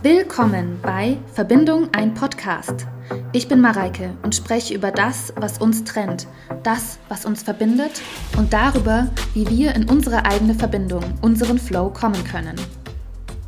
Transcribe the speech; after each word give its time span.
Willkommen 0.00 0.78
bei 0.80 1.16
Verbindung 1.34 1.88
ein 1.92 2.14
Podcast. 2.14 2.86
Ich 3.32 3.48
bin 3.48 3.60
Mareike 3.60 4.16
und 4.22 4.32
spreche 4.32 4.72
über 4.72 4.92
das, 4.92 5.32
was 5.34 5.58
uns 5.58 5.82
trennt, 5.82 6.28
das, 6.62 7.00
was 7.08 7.24
uns 7.24 7.42
verbindet 7.42 8.00
und 8.36 8.52
darüber, 8.52 9.08
wie 9.34 9.50
wir 9.50 9.74
in 9.74 9.90
unsere 9.90 10.24
eigene 10.24 10.54
Verbindung, 10.54 11.02
unseren 11.20 11.58
Flow 11.58 11.90
kommen 11.90 12.22
können. 12.22 12.54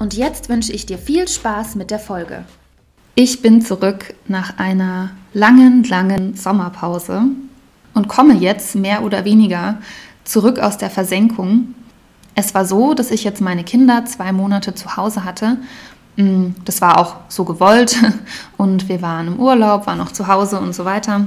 Und 0.01 0.15
jetzt 0.15 0.49
wünsche 0.49 0.73
ich 0.73 0.87
dir 0.87 0.99
viel 0.99 1.29
Spaß 1.29 1.77
mit 1.77 1.93
der 1.93 2.01
Folge. 2.01 2.45
Ich 3.15 3.43
bin 3.43 3.63
zurück 3.63 4.13
nach 4.27 4.59
einer 4.59 5.11
langen, 5.33 5.85
langen 5.85 6.35
Sommerpause 6.35 7.27
und 7.95 8.09
komme 8.09 8.35
jetzt 8.35 8.75
mehr 8.75 9.05
oder 9.05 9.25
weniger 9.25 9.79
zurück 10.25 10.59
aus 10.59 10.79
der 10.79 10.91
Versenkung. 10.91 11.77
Es 12.35 12.55
war 12.57 12.65
so, 12.65 12.95
dass 12.95 13.13
ich 13.13 13.23
jetzt 13.23 13.41
meine 13.41 13.63
Kinder 13.63 14.05
zwei 14.05 14.33
Monate 14.33 14.75
zu 14.75 14.97
Hause 14.97 15.25
hatte 15.25 15.59
das 16.65 16.81
war 16.81 16.99
auch 16.99 17.17
so 17.29 17.45
gewollt 17.45 17.97
und 18.57 18.89
wir 18.89 19.03
waren 19.03 19.29
im 19.29 19.41
Urlaub, 19.41 19.87
waren 19.87 19.99
noch 19.99 20.13
zu 20.13 20.27
Hause 20.27 20.61
und 20.61 20.75
so 20.75 20.85
weiter. 20.85 21.27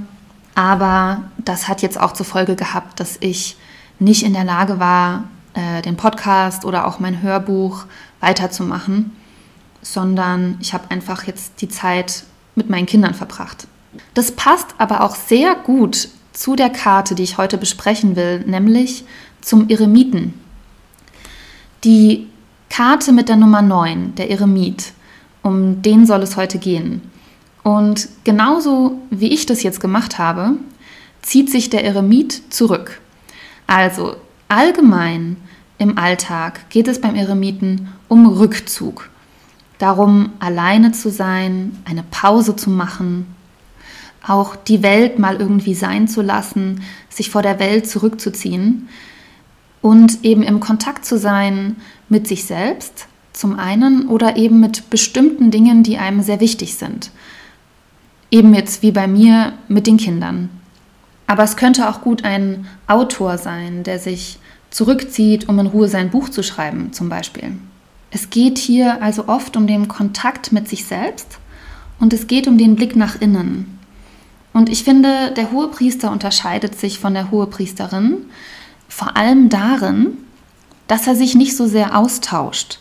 Aber 0.55 1.23
das 1.37 1.67
hat 1.67 1.81
jetzt 1.81 1.99
auch 1.99 2.13
zur 2.13 2.25
Folge 2.25 2.55
gehabt, 2.55 2.99
dass 2.99 3.17
ich 3.19 3.57
nicht 3.99 4.23
in 4.23 4.33
der 4.33 4.43
Lage 4.43 4.79
war, 4.79 5.25
äh, 5.53 5.81
den 5.81 5.97
Podcast 5.97 6.65
oder 6.65 6.87
auch 6.87 6.99
mein 6.99 7.21
Hörbuch 7.21 7.85
weiterzumachen, 8.19 9.15
sondern 9.81 10.57
ich 10.59 10.73
habe 10.73 10.91
einfach 10.91 11.23
jetzt 11.23 11.61
die 11.61 11.69
Zeit 11.69 12.23
mit 12.55 12.69
meinen 12.69 12.85
Kindern 12.85 13.13
verbracht. 13.13 13.67
Das 14.13 14.31
passt 14.31 14.75
aber 14.77 15.01
auch 15.01 15.15
sehr 15.15 15.55
gut 15.55 16.09
zu 16.33 16.55
der 16.55 16.69
Karte, 16.69 17.15
die 17.15 17.23
ich 17.23 17.37
heute 17.37 17.57
besprechen 17.57 18.15
will, 18.15 18.39
nämlich 18.39 19.05
zum 19.41 19.69
Eremiten. 19.69 20.33
Die 21.83 22.27
Karte 22.75 23.11
mit 23.11 23.29
der 23.29 23.35
Nummer 23.35 23.61
9, 23.61 24.15
der 24.15 24.31
Eremit. 24.31 24.93
Um 25.43 25.83
den 25.83 26.07
soll 26.07 26.23
es 26.23 26.37
heute 26.37 26.57
gehen. 26.57 27.03
Und 27.61 28.09
genauso 28.23 28.99
wie 29.11 29.31
ich 29.31 29.45
das 29.45 29.61
jetzt 29.61 29.79
gemacht 29.79 30.17
habe, 30.17 30.53
zieht 31.21 31.51
sich 31.51 31.69
der 31.69 31.83
Eremit 31.83 32.51
zurück. 32.51 32.99
Also 33.67 34.15
allgemein 34.47 35.37
im 35.77 35.99
Alltag 35.99 36.67
geht 36.71 36.87
es 36.87 36.99
beim 36.99 37.13
Eremiten 37.13 37.89
um 38.07 38.25
Rückzug. 38.25 39.07
Darum, 39.77 40.31
alleine 40.39 40.93
zu 40.93 41.11
sein, 41.11 41.77
eine 41.85 42.03
Pause 42.09 42.55
zu 42.55 42.71
machen, 42.71 43.27
auch 44.25 44.55
die 44.55 44.81
Welt 44.81 45.19
mal 45.19 45.35
irgendwie 45.35 45.75
sein 45.75 46.07
zu 46.07 46.23
lassen, 46.23 46.81
sich 47.07 47.29
vor 47.29 47.43
der 47.43 47.59
Welt 47.59 47.87
zurückzuziehen 47.87 48.89
und 49.83 50.23
eben 50.23 50.41
im 50.41 50.61
Kontakt 50.61 51.05
zu 51.05 51.19
sein 51.19 51.75
mit 52.09 52.25
sich 52.25 52.45
selbst 52.45 53.05
zum 53.33 53.59
einen 53.59 54.07
oder 54.07 54.37
eben 54.37 54.59
mit 54.59 54.89
bestimmten 54.89 55.51
Dingen, 55.51 55.83
die 55.83 55.97
einem 55.97 56.23
sehr 56.23 56.39
wichtig 56.39 56.75
sind. 56.75 57.11
Eben 58.31 58.53
jetzt 58.55 58.81
wie 58.81 58.91
bei 58.91 59.07
mir 59.07 59.53
mit 59.67 59.85
den 59.85 59.97
Kindern. 59.97 60.49
Aber 61.27 61.43
es 61.43 61.57
könnte 61.57 61.89
auch 61.89 62.01
gut 62.01 62.23
ein 62.23 62.65
Autor 62.87 63.37
sein, 63.37 63.83
der 63.83 63.99
sich 63.99 64.39
zurückzieht, 64.69 65.49
um 65.49 65.59
in 65.59 65.67
Ruhe 65.67 65.89
sein 65.89 66.11
Buch 66.11 66.29
zu 66.29 66.43
schreiben, 66.43 66.93
zum 66.93 67.09
Beispiel. 67.09 67.51
Es 68.09 68.29
geht 68.29 68.59
hier 68.59 69.01
also 69.01 69.27
oft 69.27 69.57
um 69.57 69.67
den 69.67 69.89
Kontakt 69.89 70.53
mit 70.53 70.69
sich 70.69 70.85
selbst 70.85 71.39
und 71.99 72.13
es 72.13 72.27
geht 72.27 72.47
um 72.47 72.57
den 72.57 72.75
Blick 72.75 72.95
nach 72.95 73.19
innen. 73.19 73.79
Und 74.53 74.69
ich 74.69 74.83
finde, 74.83 75.31
der 75.35 75.51
Hohepriester 75.51 76.09
unterscheidet 76.09 76.79
sich 76.79 76.99
von 76.99 77.13
der 77.13 77.31
Hohepriesterin, 77.31 78.25
vor 78.93 79.17
allem 79.17 79.49
darin, 79.49 80.19
dass 80.87 81.07
er 81.07 81.15
sich 81.15 81.33
nicht 81.33 81.57
so 81.57 81.65
sehr 81.65 81.97
austauscht. 81.97 82.77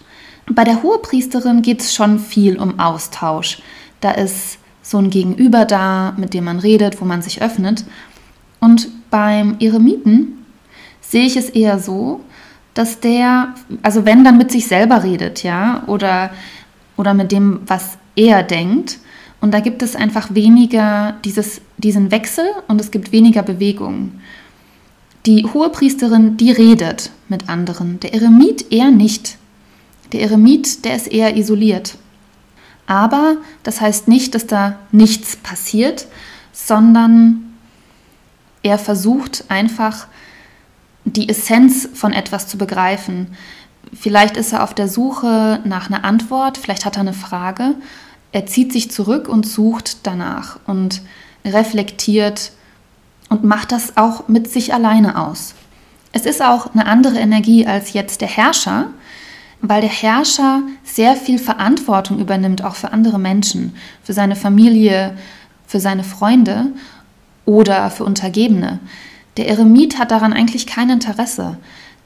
Bei 0.47 0.63
der 0.63 0.83
Hohepriesterin 0.83 1.63
geht 1.63 1.81
es 1.81 1.95
schon 1.95 2.19
viel 2.19 2.59
um 2.59 2.79
Austausch. 2.79 3.63
Da 4.01 4.11
ist 4.11 4.59
so 4.83 4.99
ein 4.99 5.09
Gegenüber 5.09 5.65
da, 5.65 6.13
mit 6.19 6.35
dem 6.35 6.45
man 6.45 6.59
redet, 6.59 7.01
wo 7.01 7.07
man 7.07 7.23
sich 7.23 7.41
öffnet. 7.41 7.87
Und 8.61 8.89
beim 9.11 9.57
Eremiten 9.59 10.45
sehe 11.01 11.25
ich 11.25 11.37
es 11.37 11.49
eher 11.49 11.79
so, 11.79 12.21
dass 12.75 13.01
der, 13.01 13.55
also 13.83 14.05
wenn 14.05 14.23
dann 14.23 14.37
mit 14.37 14.51
sich 14.51 14.67
selber 14.67 15.05
redet, 15.05 15.43
ja, 15.43 15.83
oder, 15.87 16.31
oder 16.99 17.15
mit 17.15 17.33
dem, 17.33 17.61
was 17.67 17.97
er 18.17 18.43
denkt. 18.43 18.99
Und 19.41 19.55
da 19.55 19.61
gibt 19.61 19.83
es 19.83 19.97
einfach 19.97 20.35
weniger 20.35 21.15
dieses, 21.25 21.63
diesen 21.79 22.11
Wechsel 22.11 22.45
und 22.69 22.81
es 22.83 22.91
gibt 22.91 23.13
weniger 23.13 23.43
Bewegung. 23.43 24.21
Die 25.27 25.45
Hohepriesterin, 25.45 26.37
die 26.37 26.51
redet 26.51 27.11
mit 27.29 27.49
anderen, 27.49 28.01
der 28.01 28.13
Eremit 28.13 28.73
eher 28.73 28.91
nicht. 28.91 29.37
Der 30.13 30.23
Eremit, 30.23 30.85
der 30.85 30.97
ist 30.97 31.07
eher 31.07 31.37
isoliert. 31.37 31.95
Aber 32.87 33.37
das 33.63 33.81
heißt 33.81 34.09
nicht, 34.09 34.35
dass 34.35 34.47
da 34.47 34.79
nichts 34.91 35.37
passiert, 35.37 36.09
sondern 36.53 37.55
er 38.65 38.79
versucht 38.79 39.45
einfach 39.49 40.07
die 41.05 41.29
Essenz 41.29 41.89
von 41.95 42.13
etwas 42.13 42.49
zu 42.49 42.59
begreifen. 42.59 43.37
Vielleicht 43.93 44.37
ist 44.37 44.53
er 44.53 44.65
auf 44.65 44.75
der 44.75 44.89
Suche 44.89 45.61
nach 45.65 45.89
einer 45.89 46.05
Antwort, 46.05 46.59
vielleicht 46.59 46.85
hat 46.85 46.97
er 46.97 47.03
eine 47.03 47.13
Frage. 47.13 47.75
Er 48.33 48.47
zieht 48.47 48.73
sich 48.73 48.91
zurück 48.91 49.29
und 49.29 49.47
sucht 49.47 49.99
danach 50.07 50.59
und 50.67 51.03
reflektiert 51.45 52.53
und 53.33 53.45
macht 53.45 53.73
das 53.73 53.97
auch 53.97 54.29
mit 54.29 54.53
sich 54.53 54.75
alleine 54.75 55.19
aus. 55.19 55.55
Es 56.13 56.27
ist 56.27 56.43
auch 56.43 56.75
eine 56.75 56.85
andere 56.85 57.19
Energie 57.19 57.67
als 57.67 57.95
jetzt 57.95 58.21
der 58.21 58.29
Herrscher, 58.29 58.89
weil 59.63 59.81
der 59.81 59.89
Herrscher 59.89 60.61
sehr 60.85 61.17
viel 61.17 61.39
Verantwortung 61.39 62.19
übernimmt, 62.19 62.63
auch 62.63 62.75
für 62.75 62.93
andere 62.93 63.19
Menschen, 63.19 63.75
für 64.03 64.13
seine 64.13 64.37
Familie, 64.37 65.17
für 65.67 65.81
seine 65.81 66.05
Freunde 66.05 66.67
oder 67.47 67.91
für 67.91 68.05
Untergebene. 68.05 68.81
Der 69.39 69.49
Eremit 69.49 69.99
hat 69.99 70.11
daran 70.11 70.35
eigentlich 70.35 70.67
kein 70.67 70.91
Interesse. 70.91 71.57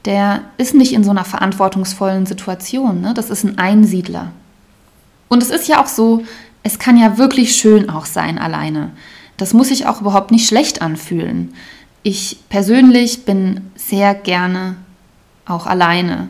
Der 0.05 0.43
ist 0.57 0.75
nicht 0.75 0.93
in 0.93 1.03
so 1.03 1.11
einer 1.11 1.25
verantwortungsvollen 1.25 2.25
Situation. 2.25 3.01
Ne? 3.01 3.13
Das 3.13 3.29
ist 3.29 3.43
ein 3.43 3.57
Einsiedler. 3.57 4.31
Und 5.27 5.43
es 5.43 5.49
ist 5.49 5.67
ja 5.67 5.83
auch 5.83 5.87
so, 5.87 6.23
es 6.63 6.79
kann 6.79 6.95
ja 6.95 7.17
wirklich 7.17 7.57
schön 7.57 7.89
auch 7.89 8.05
sein 8.05 8.37
alleine. 8.37 8.91
Das 9.37 9.53
muss 9.53 9.69
sich 9.69 9.85
auch 9.85 10.01
überhaupt 10.01 10.31
nicht 10.31 10.47
schlecht 10.47 10.81
anfühlen. 10.81 11.53
Ich 12.03 12.39
persönlich 12.49 13.25
bin 13.25 13.71
sehr 13.75 14.13
gerne 14.15 14.75
auch 15.45 15.65
alleine. 15.65 16.29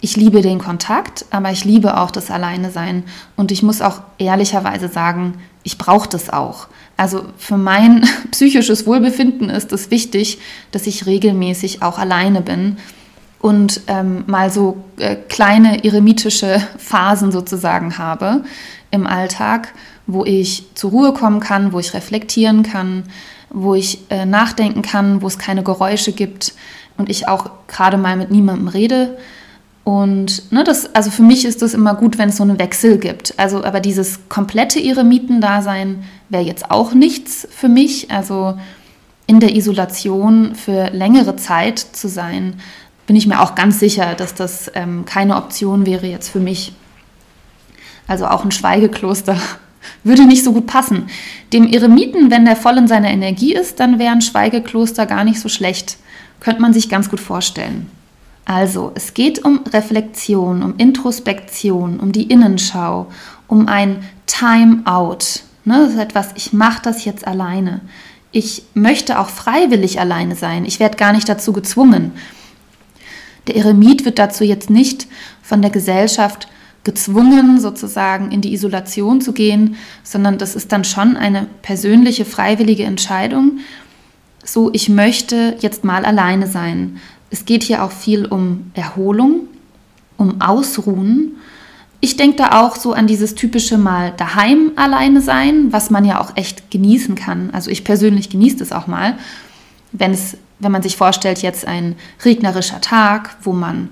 Ich 0.00 0.16
liebe 0.16 0.40
den 0.40 0.58
Kontakt, 0.58 1.26
aber 1.30 1.52
ich 1.52 1.64
liebe 1.64 1.98
auch 1.98 2.10
das 2.10 2.30
Alleine-Sein. 2.30 3.04
Und 3.36 3.52
ich 3.52 3.62
muss 3.62 3.82
auch 3.82 4.00
ehrlicherweise 4.18 4.88
sagen, 4.88 5.34
ich 5.62 5.76
brauche 5.76 6.08
das 6.08 6.30
auch. 6.30 6.68
Also 6.96 7.24
für 7.36 7.58
mein 7.58 8.08
psychisches 8.30 8.86
Wohlbefinden 8.86 9.50
ist 9.50 9.72
es 9.72 9.90
wichtig, 9.90 10.38
dass 10.72 10.86
ich 10.86 11.06
regelmäßig 11.06 11.82
auch 11.82 11.98
alleine 11.98 12.40
bin 12.40 12.78
und 13.40 13.80
ähm, 13.86 14.24
mal 14.26 14.50
so 14.50 14.84
äh, 14.98 15.16
kleine 15.16 15.84
eremitische 15.84 16.62
Phasen 16.78 17.32
sozusagen 17.32 17.98
habe 17.98 18.42
im 18.90 19.06
Alltag, 19.06 19.72
wo 20.06 20.24
ich 20.24 20.66
zur 20.74 20.90
Ruhe 20.90 21.12
kommen 21.12 21.40
kann, 21.40 21.72
wo 21.72 21.78
ich 21.78 21.94
reflektieren 21.94 22.62
kann, 22.62 23.04
wo 23.48 23.74
ich 23.74 24.10
äh, 24.10 24.26
nachdenken 24.26 24.82
kann, 24.82 25.22
wo 25.22 25.26
es 25.26 25.38
keine 25.38 25.62
Geräusche 25.62 26.12
gibt 26.12 26.54
und 26.96 27.08
ich 27.08 27.28
auch 27.28 27.50
gerade 27.66 27.96
mal 27.96 28.16
mit 28.16 28.30
niemandem 28.30 28.68
rede. 28.68 29.16
Und 29.84 30.52
ne, 30.52 30.62
das, 30.62 30.94
also 30.94 31.10
für 31.10 31.22
mich 31.22 31.44
ist 31.44 31.62
das 31.62 31.72
immer 31.72 31.94
gut, 31.94 32.18
wenn 32.18 32.28
es 32.28 32.36
so 32.36 32.42
einen 32.42 32.58
Wechsel 32.58 32.98
gibt. 32.98 33.38
Also, 33.38 33.64
aber 33.64 33.80
dieses 33.80 34.28
komplette 34.28 34.78
Eremitendasein 34.78 36.04
wäre 36.28 36.44
jetzt 36.44 36.70
auch 36.70 36.92
nichts 36.92 37.48
für 37.50 37.68
mich. 37.68 38.10
Also 38.10 38.58
in 39.26 39.40
der 39.40 39.54
Isolation 39.54 40.54
für 40.54 40.90
längere 40.90 41.36
Zeit 41.36 41.78
zu 41.78 42.08
sein, 42.08 42.54
bin 43.10 43.16
ich 43.16 43.26
mir 43.26 43.40
auch 43.40 43.56
ganz 43.56 43.80
sicher, 43.80 44.14
dass 44.14 44.34
das 44.36 44.70
ähm, 44.76 45.04
keine 45.04 45.34
Option 45.34 45.84
wäre 45.84 46.06
jetzt 46.06 46.28
für 46.28 46.38
mich. 46.38 46.72
Also 48.06 48.24
auch 48.28 48.44
ein 48.44 48.52
Schweigekloster 48.52 49.36
würde 50.04 50.26
nicht 50.26 50.44
so 50.44 50.52
gut 50.52 50.68
passen. 50.68 51.08
Dem 51.52 51.66
Eremiten, 51.66 52.30
wenn 52.30 52.44
der 52.44 52.54
voll 52.54 52.78
in 52.78 52.86
seiner 52.86 53.10
Energie 53.10 53.52
ist, 53.52 53.80
dann 53.80 53.98
wäre 53.98 54.12
ein 54.12 54.20
Schweigekloster 54.20 55.06
gar 55.06 55.24
nicht 55.24 55.40
so 55.40 55.48
schlecht. 55.48 55.96
Könnte 56.38 56.62
man 56.62 56.72
sich 56.72 56.88
ganz 56.88 57.10
gut 57.10 57.18
vorstellen. 57.18 57.90
Also, 58.44 58.92
es 58.94 59.12
geht 59.12 59.44
um 59.44 59.58
Reflexion, 59.72 60.62
um 60.62 60.76
Introspektion, 60.76 61.98
um 61.98 62.12
die 62.12 62.30
Innenschau, 62.30 63.08
um 63.48 63.66
ein 63.66 64.04
Time-out. 64.26 65.42
Ne, 65.64 65.80
das 65.80 65.94
ist 65.94 65.98
etwas, 65.98 66.28
ich 66.36 66.52
mache 66.52 66.82
das 66.84 67.04
jetzt 67.04 67.26
alleine. 67.26 67.80
Ich 68.30 68.62
möchte 68.74 69.18
auch 69.18 69.30
freiwillig 69.30 69.98
alleine 69.98 70.36
sein. 70.36 70.64
Ich 70.64 70.78
werde 70.78 70.96
gar 70.96 71.12
nicht 71.12 71.28
dazu 71.28 71.52
gezwungen. 71.52 72.12
Der 73.50 73.56
Eremit 73.56 74.04
wird 74.04 74.20
dazu 74.20 74.44
jetzt 74.44 74.70
nicht 74.70 75.08
von 75.42 75.60
der 75.60 75.72
Gesellschaft 75.72 76.46
gezwungen, 76.84 77.58
sozusagen 77.58 78.30
in 78.30 78.42
die 78.42 78.52
Isolation 78.52 79.20
zu 79.20 79.32
gehen, 79.32 79.74
sondern 80.04 80.38
das 80.38 80.54
ist 80.54 80.70
dann 80.70 80.84
schon 80.84 81.16
eine 81.16 81.48
persönliche, 81.62 82.24
freiwillige 82.24 82.84
Entscheidung. 82.84 83.58
So, 84.44 84.70
ich 84.72 84.88
möchte 84.88 85.56
jetzt 85.58 85.82
mal 85.82 86.04
alleine 86.04 86.46
sein. 86.46 87.00
Es 87.30 87.44
geht 87.44 87.64
hier 87.64 87.82
auch 87.82 87.90
viel 87.90 88.24
um 88.24 88.70
Erholung, 88.74 89.48
um 90.16 90.40
Ausruhen 90.40 91.32
ich 92.00 92.16
denke 92.16 92.36
da 92.36 92.62
auch 92.62 92.76
so 92.76 92.94
an 92.94 93.06
dieses 93.06 93.34
typische 93.34 93.76
Mal 93.76 94.14
daheim 94.16 94.72
alleine 94.76 95.20
sein, 95.20 95.70
was 95.70 95.90
man 95.90 96.06
ja 96.06 96.18
auch 96.18 96.34
echt 96.34 96.70
genießen 96.70 97.14
kann. 97.14 97.50
Also 97.52 97.70
ich 97.70 97.84
persönlich 97.84 98.30
genieße 98.30 98.56
das 98.56 98.72
auch 98.72 98.86
mal, 98.86 99.18
wenn 99.92 100.12
es, 100.12 100.36
wenn 100.58 100.72
man 100.72 100.82
sich 100.82 100.96
vorstellt, 100.96 101.42
jetzt 101.42 101.66
ein 101.66 101.96
regnerischer 102.24 102.80
Tag, 102.80 103.36
wo 103.42 103.52
man 103.52 103.90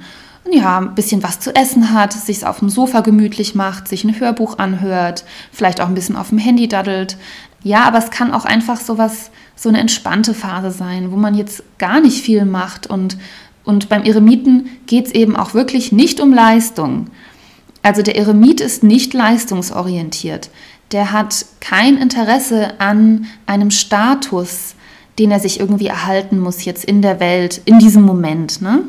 ja, 0.51 0.79
ein 0.79 0.95
bisschen 0.95 1.23
was 1.23 1.41
zu 1.41 1.55
essen 1.55 1.93
hat, 1.93 2.13
sich 2.15 2.47
auf 2.47 2.61
dem 2.61 2.71
Sofa 2.71 3.01
gemütlich 3.01 3.55
macht, 3.55 3.87
sich 3.87 4.05
ein 4.05 4.19
Hörbuch 4.19 4.59
anhört, 4.59 5.25
vielleicht 5.53 5.81
auch 5.81 5.89
ein 5.89 5.95
bisschen 5.95 6.17
auf 6.17 6.31
dem 6.31 6.39
Handy 6.39 6.69
daddelt. 6.69 7.19
Ja, 7.63 7.85
aber 7.85 7.99
es 7.99 8.11
kann 8.11 8.33
auch 8.33 8.47
einfach 8.47 8.79
sowas, 8.79 9.31
so 9.57 9.69
eine 9.69 9.81
entspannte 9.81 10.33
Phase 10.33 10.71
sein, 10.71 11.11
wo 11.11 11.17
man 11.17 11.35
jetzt 11.35 11.63
gar 11.79 12.01
nicht 12.01 12.23
viel 12.23 12.45
macht 12.45 12.87
und 12.87 13.19
und 13.69 13.91
beim 13.91 14.05
Eremiten 14.05 14.71
geht 14.87 15.09
es 15.09 15.13
eben 15.13 15.37
auch 15.37 15.53
wirklich 15.53 15.93
nicht 15.93 16.21
um 16.21 16.33
Leistung. 16.33 17.09
Also 17.83 18.01
der 18.01 18.17
Eremit 18.17 18.63
ist 18.63 18.83
nicht 18.83 19.13
leistungsorientiert. 19.13 20.49
Der 20.91 21.13
hat 21.13 21.45
kein 21.61 21.99
Interesse 21.99 22.81
an 22.81 23.27
einem 23.45 23.71
Status, 23.71 24.75
den 25.19 25.31
er 25.31 25.41
sich 25.41 25.61
irgendwie 25.61 25.87
erhalten 25.87 26.39
muss 26.39 26.65
jetzt 26.65 26.85
in 26.85 27.03
der 27.03 27.21
Welt, 27.21 27.61
in 27.65 27.79
diesem 27.79 28.03
Moment. 28.03 28.63
Ne? 28.63 28.85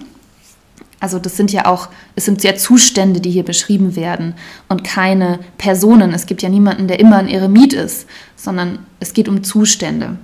Also 0.99 1.17
das 1.17 1.37
sind 1.37 1.51
ja 1.51 1.65
auch, 1.65 1.89
es 2.15 2.25
sind 2.25 2.43
ja 2.43 2.55
Zustände, 2.55 3.21
die 3.21 3.31
hier 3.31 3.43
beschrieben 3.43 3.95
werden 3.95 4.35
und 4.67 4.83
keine 4.83 5.39
Personen. 5.57 6.13
Es 6.13 6.25
gibt 6.25 6.41
ja 6.41 6.49
niemanden, 6.49 6.87
der 6.87 6.99
immer 6.99 7.17
ein 7.17 7.29
Eremit 7.29 7.73
ist, 7.73 8.05
sondern 8.35 8.79
es 8.99 9.13
geht 9.13 9.29
um 9.29 9.43
Zustände. 9.43 10.17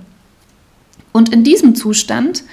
Und 1.12 1.30
in 1.30 1.44
diesem 1.44 1.74
Zustand 1.74 2.44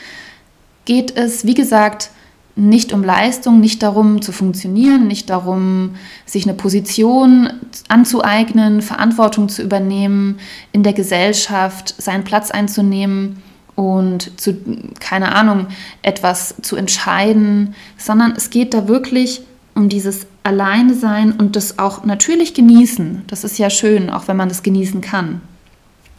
geht 0.85 1.15
es, 1.17 1.45
wie 1.45 1.53
gesagt, 1.53 2.11
nicht 2.55 2.93
um 2.93 3.03
Leistung, 3.03 3.59
nicht 3.59 3.81
darum 3.81 4.21
zu 4.21 4.31
funktionieren, 4.31 5.07
nicht 5.07 5.29
darum, 5.29 5.95
sich 6.25 6.45
eine 6.45 6.53
Position 6.53 7.49
anzueignen, 7.87 8.81
Verantwortung 8.81 9.49
zu 9.49 9.63
übernehmen, 9.63 10.39
in 10.71 10.83
der 10.83 10.93
Gesellschaft 10.93 11.95
seinen 11.99 12.23
Platz 12.23 12.51
einzunehmen 12.51 13.41
und 13.75 14.39
zu, 14.39 14.55
keine 14.99 15.33
Ahnung, 15.33 15.67
etwas 16.03 16.55
zu 16.61 16.75
entscheiden, 16.75 17.73
sondern 17.97 18.33
es 18.35 18.51
geht 18.51 18.73
da 18.73 18.87
wirklich 18.87 19.41
um 19.73 19.89
dieses 19.89 20.27
Alleine 20.43 20.93
sein 20.93 21.31
und 21.31 21.55
das 21.55 21.79
auch 21.79 22.05
natürlich 22.05 22.53
genießen. 22.53 23.23
Das 23.27 23.43
ist 23.43 23.57
ja 23.57 23.71
schön, 23.71 24.11
auch 24.11 24.27
wenn 24.27 24.37
man 24.37 24.49
das 24.49 24.61
genießen 24.61 25.01
kann. 25.01 25.41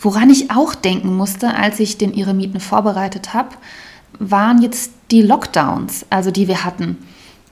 Woran 0.00 0.30
ich 0.30 0.50
auch 0.50 0.74
denken 0.74 1.14
musste, 1.16 1.54
als 1.54 1.78
ich 1.78 1.96
den 1.96 2.12
Eremiten 2.12 2.58
vorbereitet 2.58 3.32
habe, 3.34 3.50
waren 4.18 4.62
jetzt 4.62 4.92
die 5.10 5.22
Lockdowns, 5.22 6.06
also 6.10 6.30
die 6.30 6.48
wir 6.48 6.64
hatten. 6.64 6.98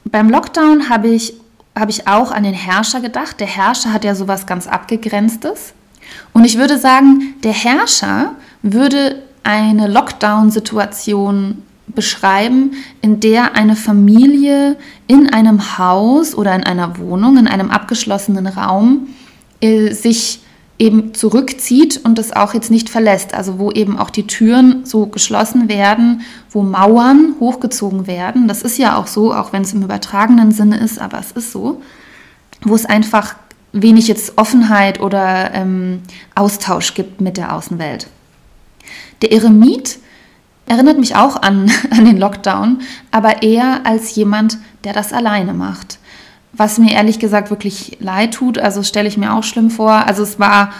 Beim 0.05 0.31
Lockdown 0.31 0.89
habe 0.89 1.09
ich, 1.09 1.35
hab 1.75 1.89
ich 1.89 2.09
auch 2.09 2.33
an 2.33 2.43
den 2.43 2.55
Herrscher 2.55 3.01
gedacht. 3.01 3.41
Der 3.41 3.47
Herrscher 3.47 3.93
hat 3.93 4.05
ja 4.05 4.15
sowas 4.15 4.47
ganz 4.47 4.67
Abgegrenztes. 4.67 5.75
Und 6.33 6.45
ich 6.45 6.59
würde 6.59 6.79
sagen, 6.79 7.35
der 7.43 7.53
Herrscher 7.53 8.33
würde 8.63 9.23
eine 9.43 9.89
Lockdown-Situation 9.89 11.63
beschreiben, 11.89 12.73
in 13.01 13.21
der 13.21 13.55
eine 13.57 13.77
Familie 13.77 14.77
in 15.07 15.33
einem 15.33 15.79
Haus 15.79 16.35
oder 16.35 16.55
in 16.55 16.65
einer 16.65 16.99
Wohnung, 16.99 17.37
in 17.37 17.49
einem 17.49 17.71
abgeschlossenen 17.71 18.47
Raum 18.47 19.09
äh, 19.61 19.93
sich 19.93 20.41
eben 20.83 21.15
zurückzieht 21.15 22.01
und 22.03 22.19
das 22.19 22.33
auch 22.33 22.55
jetzt 22.55 22.69
nicht 22.71 22.91
verlässt. 22.91 23.35
Also 23.35 23.61
wo 23.61 23.71
eben 23.71 23.97
auch 23.97 24.11
die 24.11 24.27
Türen 24.27 24.85
so 24.85 25.07
geschlossen 25.07 25.69
werden, 25.69 26.23
wo 26.51 26.63
Mauern 26.63 27.37
hochgezogen 27.39 28.09
werden. 28.09 28.49
Das 28.49 28.63
ist 28.63 28.79
ja 28.79 28.97
auch 28.97 29.07
so, 29.07 29.33
auch 29.33 29.53
wenn 29.53 29.63
es 29.63 29.73
im 29.73 29.85
übertragenen 29.85 30.51
Sinne 30.51 30.79
ist, 30.79 31.01
aber 31.01 31.21
es 31.21 31.31
ist 31.31 31.53
so, 31.53 31.81
wo 32.63 32.75
es 32.75 32.85
einfach 32.85 33.37
wenig 33.73 34.09
jetzt 34.09 34.37
Offenheit 34.37 35.01
oder 35.01 35.55
ähm, 35.55 36.03
Austausch 36.35 36.95
gibt 36.95 37.21
mit 37.21 37.37
der 37.37 37.55
Außenwelt. 37.55 38.09
Der 39.23 39.31
Eremit 39.31 40.01
erinnert 40.67 40.99
mich 40.99 41.15
auch 41.15 41.41
an, 41.41 41.71
an 41.91 42.05
den 42.07 42.19
Lockdown, 42.19 42.81
aber 43.13 43.45
eher 43.45 43.87
als 43.87 44.17
jemand, 44.17 44.59
der 44.83 44.93
das 44.95 45.13
alleine 45.13 45.55
macht 45.55 46.01
was 46.53 46.79
mir 46.79 46.93
ehrlich 46.93 47.19
gesagt 47.19 47.51
wirklich 47.51 47.97
leid 48.01 48.35
tut. 48.35 48.59
Also 48.59 48.83
stelle 48.83 49.09
ich 49.09 49.17
mir 49.17 49.35
auch 49.35 49.45
schlimm 49.45 49.71
vor. 49.71 50.07
Also 50.07 50.23
es 50.23 50.39
war, 50.39 50.73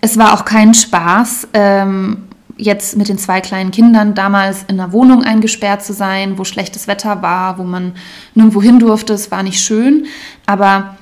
es 0.00 0.18
war 0.18 0.34
auch 0.34 0.44
kein 0.44 0.74
Spaß, 0.74 1.48
ähm, 1.52 2.18
jetzt 2.56 2.96
mit 2.96 3.08
den 3.08 3.18
zwei 3.18 3.40
kleinen 3.40 3.70
Kindern 3.70 4.14
damals 4.14 4.64
in 4.68 4.80
einer 4.80 4.92
Wohnung 4.92 5.22
eingesperrt 5.22 5.84
zu 5.84 5.92
sein, 5.92 6.38
wo 6.38 6.44
schlechtes 6.44 6.88
Wetter 6.88 7.20
war, 7.22 7.58
wo 7.58 7.64
man 7.64 7.92
nirgendwo 8.34 8.62
hin 8.62 8.78
durfte. 8.78 9.12
Es 9.12 9.30
war 9.30 9.42
nicht 9.42 9.60
schön. 9.60 10.06
Aber 10.46 10.96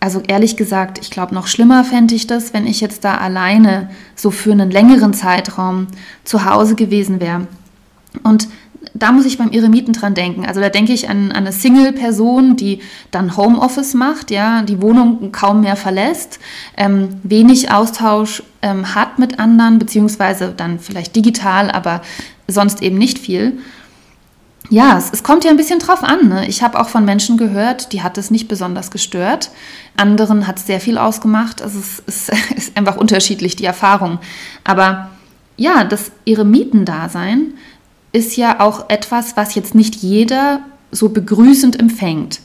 also 0.00 0.22
ehrlich 0.26 0.56
gesagt, 0.56 0.98
ich 0.98 1.10
glaube, 1.10 1.34
noch 1.34 1.46
schlimmer 1.46 1.84
fände 1.84 2.14
ich 2.14 2.26
das, 2.26 2.54
wenn 2.54 2.66
ich 2.66 2.80
jetzt 2.80 3.04
da 3.04 3.16
alleine 3.16 3.90
so 4.14 4.30
für 4.30 4.52
einen 4.52 4.70
längeren 4.70 5.14
Zeitraum 5.14 5.88
zu 6.24 6.44
Hause 6.44 6.74
gewesen 6.74 7.20
wäre. 7.20 7.46
Und 8.22 8.48
da 8.94 9.10
muss 9.10 9.26
ich 9.26 9.38
beim 9.38 9.50
Eremiten 9.50 9.92
dran 9.92 10.14
denken. 10.14 10.46
Also 10.46 10.60
da 10.60 10.68
denke 10.68 10.92
ich 10.92 11.08
an, 11.08 11.32
an 11.32 11.38
eine 11.38 11.52
Single-Person, 11.52 12.56
die 12.56 12.80
dann 13.10 13.36
Homeoffice 13.36 13.94
macht, 13.94 14.30
ja, 14.30 14.62
die 14.62 14.80
Wohnung 14.80 15.32
kaum 15.32 15.60
mehr 15.62 15.74
verlässt, 15.74 16.38
ähm, 16.76 17.08
wenig 17.24 17.72
Austausch 17.72 18.44
ähm, 18.62 18.94
hat 18.94 19.18
mit 19.18 19.40
anderen, 19.40 19.80
beziehungsweise 19.80 20.54
dann 20.56 20.78
vielleicht 20.78 21.16
digital, 21.16 21.72
aber 21.72 22.02
sonst 22.46 22.82
eben 22.82 22.96
nicht 22.96 23.18
viel. 23.18 23.58
Ja, 24.70 24.96
es, 24.96 25.10
es 25.12 25.24
kommt 25.24 25.44
ja 25.44 25.50
ein 25.50 25.56
bisschen 25.56 25.80
drauf 25.80 26.04
an. 26.04 26.28
Ne? 26.28 26.46
Ich 26.46 26.62
habe 26.62 26.78
auch 26.78 26.88
von 26.88 27.04
Menschen 27.04 27.36
gehört, 27.36 27.92
die 27.92 28.02
hat 28.02 28.16
es 28.16 28.30
nicht 28.30 28.46
besonders 28.46 28.92
gestört. 28.92 29.50
Anderen 29.96 30.46
hat 30.46 30.58
es 30.58 30.66
sehr 30.66 30.80
viel 30.80 30.98
ausgemacht. 30.98 31.62
Also 31.62 31.80
es 31.80 31.98
ist, 32.06 32.32
ist 32.56 32.76
einfach 32.76 32.96
unterschiedlich, 32.96 33.56
die 33.56 33.64
Erfahrung. 33.64 34.20
Aber 34.62 35.10
ja, 35.56 35.84
das 35.84 36.12
Eremitendasein 36.26 37.54
ist 38.14 38.36
ja 38.36 38.60
auch 38.60 38.88
etwas, 38.88 39.36
was 39.36 39.56
jetzt 39.56 39.74
nicht 39.74 39.96
jeder 39.96 40.60
so 40.92 41.08
begrüßend 41.08 41.78
empfängt. 41.78 42.40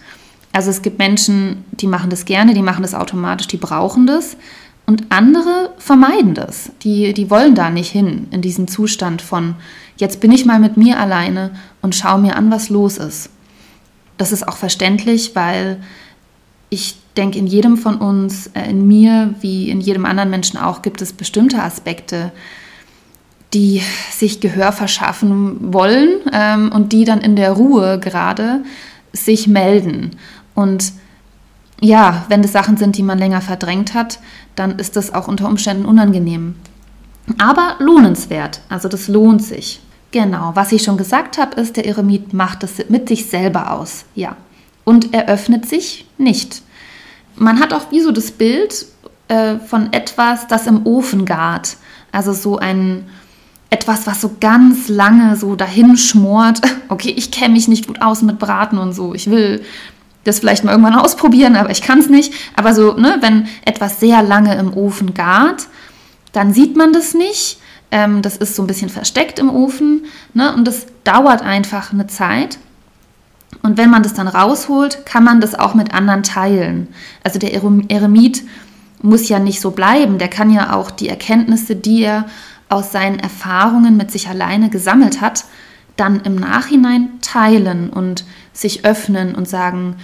Also 0.52 0.72
es 0.72 0.82
gibt 0.82 0.98
Menschen, 0.98 1.64
die 1.72 1.86
machen 1.86 2.10
das 2.10 2.26
gerne, 2.26 2.56
die 2.56 2.64
machen 2.64 2.82
das 2.82 2.96
automatisch, 2.96 3.48
die 3.48 3.58
brauchen 3.58 4.08
das. 4.08 4.36
Und 4.88 5.06
andere 5.10 5.70
vermeiden 5.78 6.34
das. 6.34 6.72
Die, 6.82 7.14
die 7.14 7.30
wollen 7.30 7.54
da 7.54 7.70
nicht 7.70 7.92
hin, 7.92 8.28
in 8.32 8.42
diesen 8.42 8.68
Zustand 8.68 9.22
von, 9.22 9.54
jetzt 9.98 10.20
bin 10.20 10.32
ich 10.32 10.44
mal 10.44 10.60
mit 10.60 10.76
mir 10.76 11.00
alleine 11.00 11.52
und 11.84 11.94
schaue 11.94 12.20
mir 12.20 12.36
an, 12.36 12.50
was 12.50 12.70
los 12.70 12.98
ist. 12.98 13.30
Das 14.18 14.32
ist 14.32 14.48
auch 14.48 14.58
verständlich, 14.58 15.36
weil 15.36 15.80
ich 16.72 16.96
denke, 17.16 17.38
in 17.38 17.46
jedem 17.46 17.78
von 17.78 17.98
uns, 17.98 18.48
äh, 18.56 18.68
in 18.68 18.88
mir 18.88 19.36
wie 19.42 19.70
in 19.70 19.82
jedem 19.82 20.06
anderen 20.06 20.32
Menschen 20.32 20.58
auch, 20.58 20.82
gibt 20.82 21.04
es 21.04 21.14
bestimmte 21.14 21.62
Aspekte, 21.62 22.32
die 23.54 23.82
sich 24.12 24.40
Gehör 24.40 24.72
verschaffen 24.72 25.74
wollen 25.74 26.20
ähm, 26.32 26.72
und 26.72 26.94
die 26.94 27.06
dann 27.06 27.22
in 27.22 27.36
der 27.36 27.52
Ruhe 27.52 28.00
gerade 28.00 28.64
sich 29.12 29.48
melden. 29.48 30.12
Und 30.54 30.94
ja, 31.82 32.26
wenn 32.30 32.42
das 32.42 32.52
Sachen 32.52 32.78
sind, 32.78 32.98
die 32.98 33.04
man 33.04 33.18
länger 33.18 33.42
verdrängt 33.42 33.94
hat, 33.94 34.20
dann 34.56 34.78
ist 34.78 34.96
das 34.96 35.14
auch 35.14 35.28
unter 35.28 35.48
Umständen 35.48 35.86
unangenehm. 35.86 36.56
Aber 37.38 37.76
lohnenswert, 37.80 38.62
also 38.70 38.88
das 38.88 39.08
lohnt 39.08 39.44
sich. 39.44 39.80
Genau, 40.12 40.52
was 40.56 40.72
ich 40.72 40.84
schon 40.84 40.98
gesagt 40.98 41.38
habe, 41.38 41.60
ist, 41.62 41.78
der 41.78 41.86
Eremit 41.86 42.34
macht 42.34 42.64
es 42.64 42.90
mit 42.90 43.08
sich 43.08 43.28
selber 43.28 43.72
aus, 43.72 44.06
ja. 44.16 44.36
Und 44.84 45.14
er 45.14 45.28
öffnet 45.28 45.68
sich 45.68 46.08
nicht. 46.18 46.64
Man 47.36 47.60
hat 47.60 47.74
auch 47.74 47.92
wie 47.92 48.02
so 48.02 48.12
das 48.12 48.32
Bild 48.32 48.88
äh, 49.28 49.58
von 49.58 49.94
etwas, 49.94 50.48
das 50.48 50.66
im 50.66 50.86
Ofen 50.86 51.26
gart. 51.26 51.78
Also 52.12 52.34
so 52.34 52.58
ein, 52.58 53.08
etwas, 53.70 54.08
was 54.08 54.22
so 54.22 54.36
ganz 54.40 54.88
lange 54.90 55.36
so 55.36 55.56
dahin 55.56 55.98
schmort. 55.98 56.62
Okay, 56.92 57.14
ich 57.16 57.30
kenne 57.30 57.54
mich 57.54 57.68
nicht 57.68 57.86
gut 57.86 58.02
aus 58.02 58.24
mit 58.24 58.40
Braten 58.40 58.80
und 58.80 58.94
so. 58.94 59.14
Ich 59.14 59.30
will 59.30 59.62
das 60.24 60.40
vielleicht 60.40 60.64
mal 60.64 60.72
irgendwann 60.72 60.96
ausprobieren, 60.96 61.56
aber 61.56 61.70
ich 61.70 61.84
kann 61.84 62.00
es 62.00 62.10
nicht. 62.10 62.34
Aber 62.56 62.74
so, 62.74 62.94
ne, 62.94 63.18
wenn 63.22 63.48
etwas 63.64 64.00
sehr 64.00 64.24
lange 64.24 64.56
im 64.56 64.74
Ofen 64.74 65.14
gart, 65.14 65.68
dann 66.32 66.52
sieht 66.52 66.76
man 66.76 66.92
das 66.92 67.14
nicht. 67.14 67.60
Ähm, 67.92 68.24
das 68.24 68.38
ist 68.38 68.56
so 68.56 68.64
ein 68.64 68.68
bisschen 68.68 68.90
versteckt 68.90 69.38
im 69.38 69.52
Ofen 69.52 70.06
ne, 70.34 70.52
und 70.56 70.66
das 70.66 70.88
dauert 71.04 71.44
einfach 71.44 71.94
eine 71.94 72.08
Zeit. 72.08 72.58
Und 73.62 73.78
wenn 73.78 73.92
man 73.92 74.02
das 74.04 74.14
dann 74.16 74.28
rausholt, 74.28 75.06
kann 75.06 75.24
man 75.24 75.42
das 75.42 75.54
auch 75.54 75.76
mit 75.76 75.94
anderen 75.94 76.24
teilen. 76.24 76.88
Also 77.24 77.38
der 77.38 77.54
Eremit 77.54 78.44
muss 79.02 79.30
ja 79.30 79.40
nicht 79.40 79.62
so 79.62 79.72
bleiben. 79.72 80.18
Der 80.18 80.28
kann 80.28 80.52
ja 80.52 80.74
auch 80.74 80.92
die 80.92 81.10
Erkenntnisse, 81.10 81.76
die 81.76 82.04
er 82.04 82.26
aus 82.70 82.92
seinen 82.92 83.20
Erfahrungen 83.20 83.98
mit 83.98 84.12
sich 84.12 84.30
alleine 84.30 84.70
gesammelt 84.70 85.22
hat, 85.22 85.46
dann 85.96 86.22
im 86.22 86.36
Nachhinein 86.36 87.10
teilen 87.22 87.90
und 87.90 88.24
sich 88.54 88.86
öffnen 88.86 89.36
und 89.36 89.50
sagen, 89.50 89.98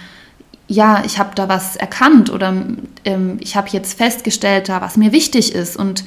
ja, 0.68 1.02
ich 1.06 1.18
habe 1.18 1.30
da 1.34 1.48
was 1.48 1.76
erkannt 1.76 2.28
oder 2.30 2.52
ähm, 3.04 3.36
ich 3.40 3.56
habe 3.56 3.68
jetzt 3.70 3.96
festgestellt, 3.96 4.68
da 4.68 4.80
was 4.80 4.96
mir 4.96 5.12
wichtig 5.12 5.54
ist 5.54 5.76
und 5.76 6.04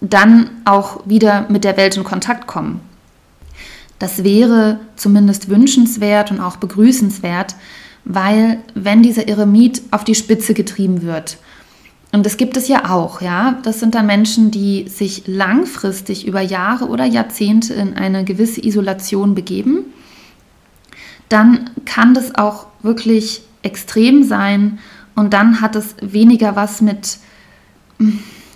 dann 0.00 0.50
auch 0.66 1.00
wieder 1.06 1.46
mit 1.48 1.64
der 1.64 1.76
Welt 1.76 1.96
in 1.96 2.04
Kontakt 2.04 2.46
kommen. 2.46 2.80
Das 3.98 4.22
wäre 4.22 4.78
zumindest 4.96 5.48
wünschenswert 5.48 6.30
und 6.30 6.40
auch 6.40 6.56
begrüßenswert, 6.56 7.56
weil 8.04 8.58
wenn 8.74 9.02
dieser 9.02 9.26
Eremit 9.26 9.82
auf 9.90 10.04
die 10.04 10.14
Spitze 10.14 10.52
getrieben 10.52 11.02
wird, 11.02 11.38
und 12.16 12.24
das 12.24 12.38
gibt 12.38 12.56
es 12.56 12.66
ja 12.66 12.88
auch, 12.88 13.20
ja, 13.20 13.58
das 13.62 13.78
sind 13.78 13.94
dann 13.94 14.06
Menschen, 14.06 14.50
die 14.50 14.88
sich 14.88 15.24
langfristig 15.26 16.26
über 16.26 16.40
Jahre 16.40 16.86
oder 16.86 17.04
Jahrzehnte 17.04 17.74
in 17.74 17.92
eine 17.92 18.24
gewisse 18.24 18.64
Isolation 18.64 19.34
begeben, 19.34 19.84
dann 21.28 21.68
kann 21.84 22.14
das 22.14 22.34
auch 22.34 22.68
wirklich 22.82 23.42
extrem 23.60 24.22
sein 24.22 24.78
und 25.14 25.34
dann 25.34 25.60
hat 25.60 25.76
es 25.76 25.94
weniger 26.00 26.56
was 26.56 26.80
mit, 26.80 27.18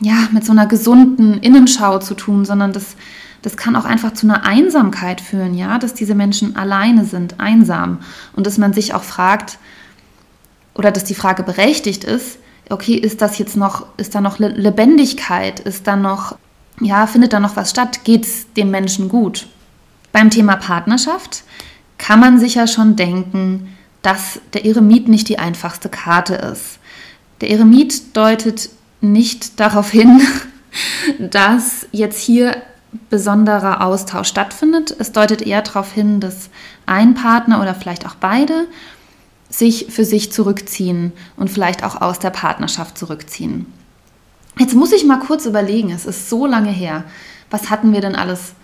ja, 0.01 0.29
mit 0.33 0.47
so 0.47 0.53
einer 0.53 0.67
gesunden 0.67 1.37
Innenschau 1.41 1.99
zu 1.99 2.15
tun, 2.15 2.47
sondern 2.47 2.73
das, 2.73 2.97
das 3.43 3.59
kann 3.59 3.77
auch 3.77 3.85
einfach 3.85 4.15
zu 4.15 4.27
einer 4.27 4.47
Einsamkeit 4.47 5.21
führen, 5.21 5.53
ja, 5.53 5.79
dass 5.79 5.93
diese 5.93 6.15
Menschen 6.15 6.57
alleine 6.57 7.05
sind, 7.05 7.39
einsam. 7.41 7.99
Und 8.33 8.47
dass 8.47 8.57
man 8.57 8.73
sich 8.73 8.95
auch 8.95 9.05
fragt 9.05 9.59
oder 10.73 10.91
dass 10.91 11.05
die 11.05 11.15
Frage 11.15 11.43
berechtigt 11.43 12.05
ist, 12.05 12.39
okay, 12.71 12.95
ist 12.95 13.21
das 13.21 13.39
jetzt 13.39 13.57
noch, 13.57 13.87
ist 13.97 14.15
da 14.15 14.21
noch 14.21 14.39
Lebendigkeit, 14.39 15.61
ist 15.61 15.87
da 15.87 15.97
noch, 15.97 16.37
ja, 16.81 17.07
findet 17.07 17.33
da 17.33 17.41
noch 17.41 17.57
was 17.57 17.71
statt, 17.71 18.05
geht 18.05 18.25
es 18.25 18.53
dem 18.55 18.71
Menschen 18.71 19.09
gut? 19.09 19.47
Beim 20.13 20.31
Thema 20.31 20.57
Partnerschaft 20.57 21.45
kann 21.99 22.21
man 22.21 22.41
sich 22.41 22.55
ja 22.55 22.67
schon 22.67 22.97
denken, 22.97 23.77
dass 24.03 24.41
der 24.55 24.65
Eremit 24.65 25.09
nicht 25.09 25.29
die 25.29 25.39
einfachste 25.39 25.89
Karte 25.89 26.35
ist. 26.35 26.79
Der 27.41 27.51
Eremit 27.51 28.17
deutet 28.17 28.71
nicht 29.01 29.61
darauf 29.61 29.91
hin, 29.91 30.23
dass 31.19 31.87
jetzt 31.93 32.21
hier 32.21 32.57
besonderer 33.09 33.85
Austausch 33.85 34.29
stattfindet. 34.29 34.95
Es 34.99 35.13
deutet 35.13 35.43
eher 35.43 35.63
darauf 35.63 35.93
hin, 35.93 36.21
dass 36.21 36.51
ein 36.87 37.15
Partner 37.15 37.61
oder 37.61 37.75
vielleicht 37.75 38.07
auch 38.07 38.15
beide 38.15 38.67
sich 39.51 39.87
für 39.91 40.05
sich 40.05 40.33
zurückziehen 40.33 41.13
und 41.37 41.51
vielleicht 41.51 41.85
auch 41.85 42.01
aus 42.01 42.19
der 42.19 42.31
Partnerschaft 42.31 42.97
zurückziehen. 42.97 43.67
Jetzt 44.59 44.75
muss 44.75 44.93
ich 44.93 45.05
mal 45.05 45.19
kurz 45.19 45.45
überlegen, 45.45 45.91
es 45.91 46.07
ist 46.07 46.31
so 46.31 46.47
lange 46.47 46.71
her. 46.71 47.05
Was 47.51 47.69
hatten 47.69 47.93
wir 47.93 48.01
denn 48.01 48.17
alles? 48.17 48.55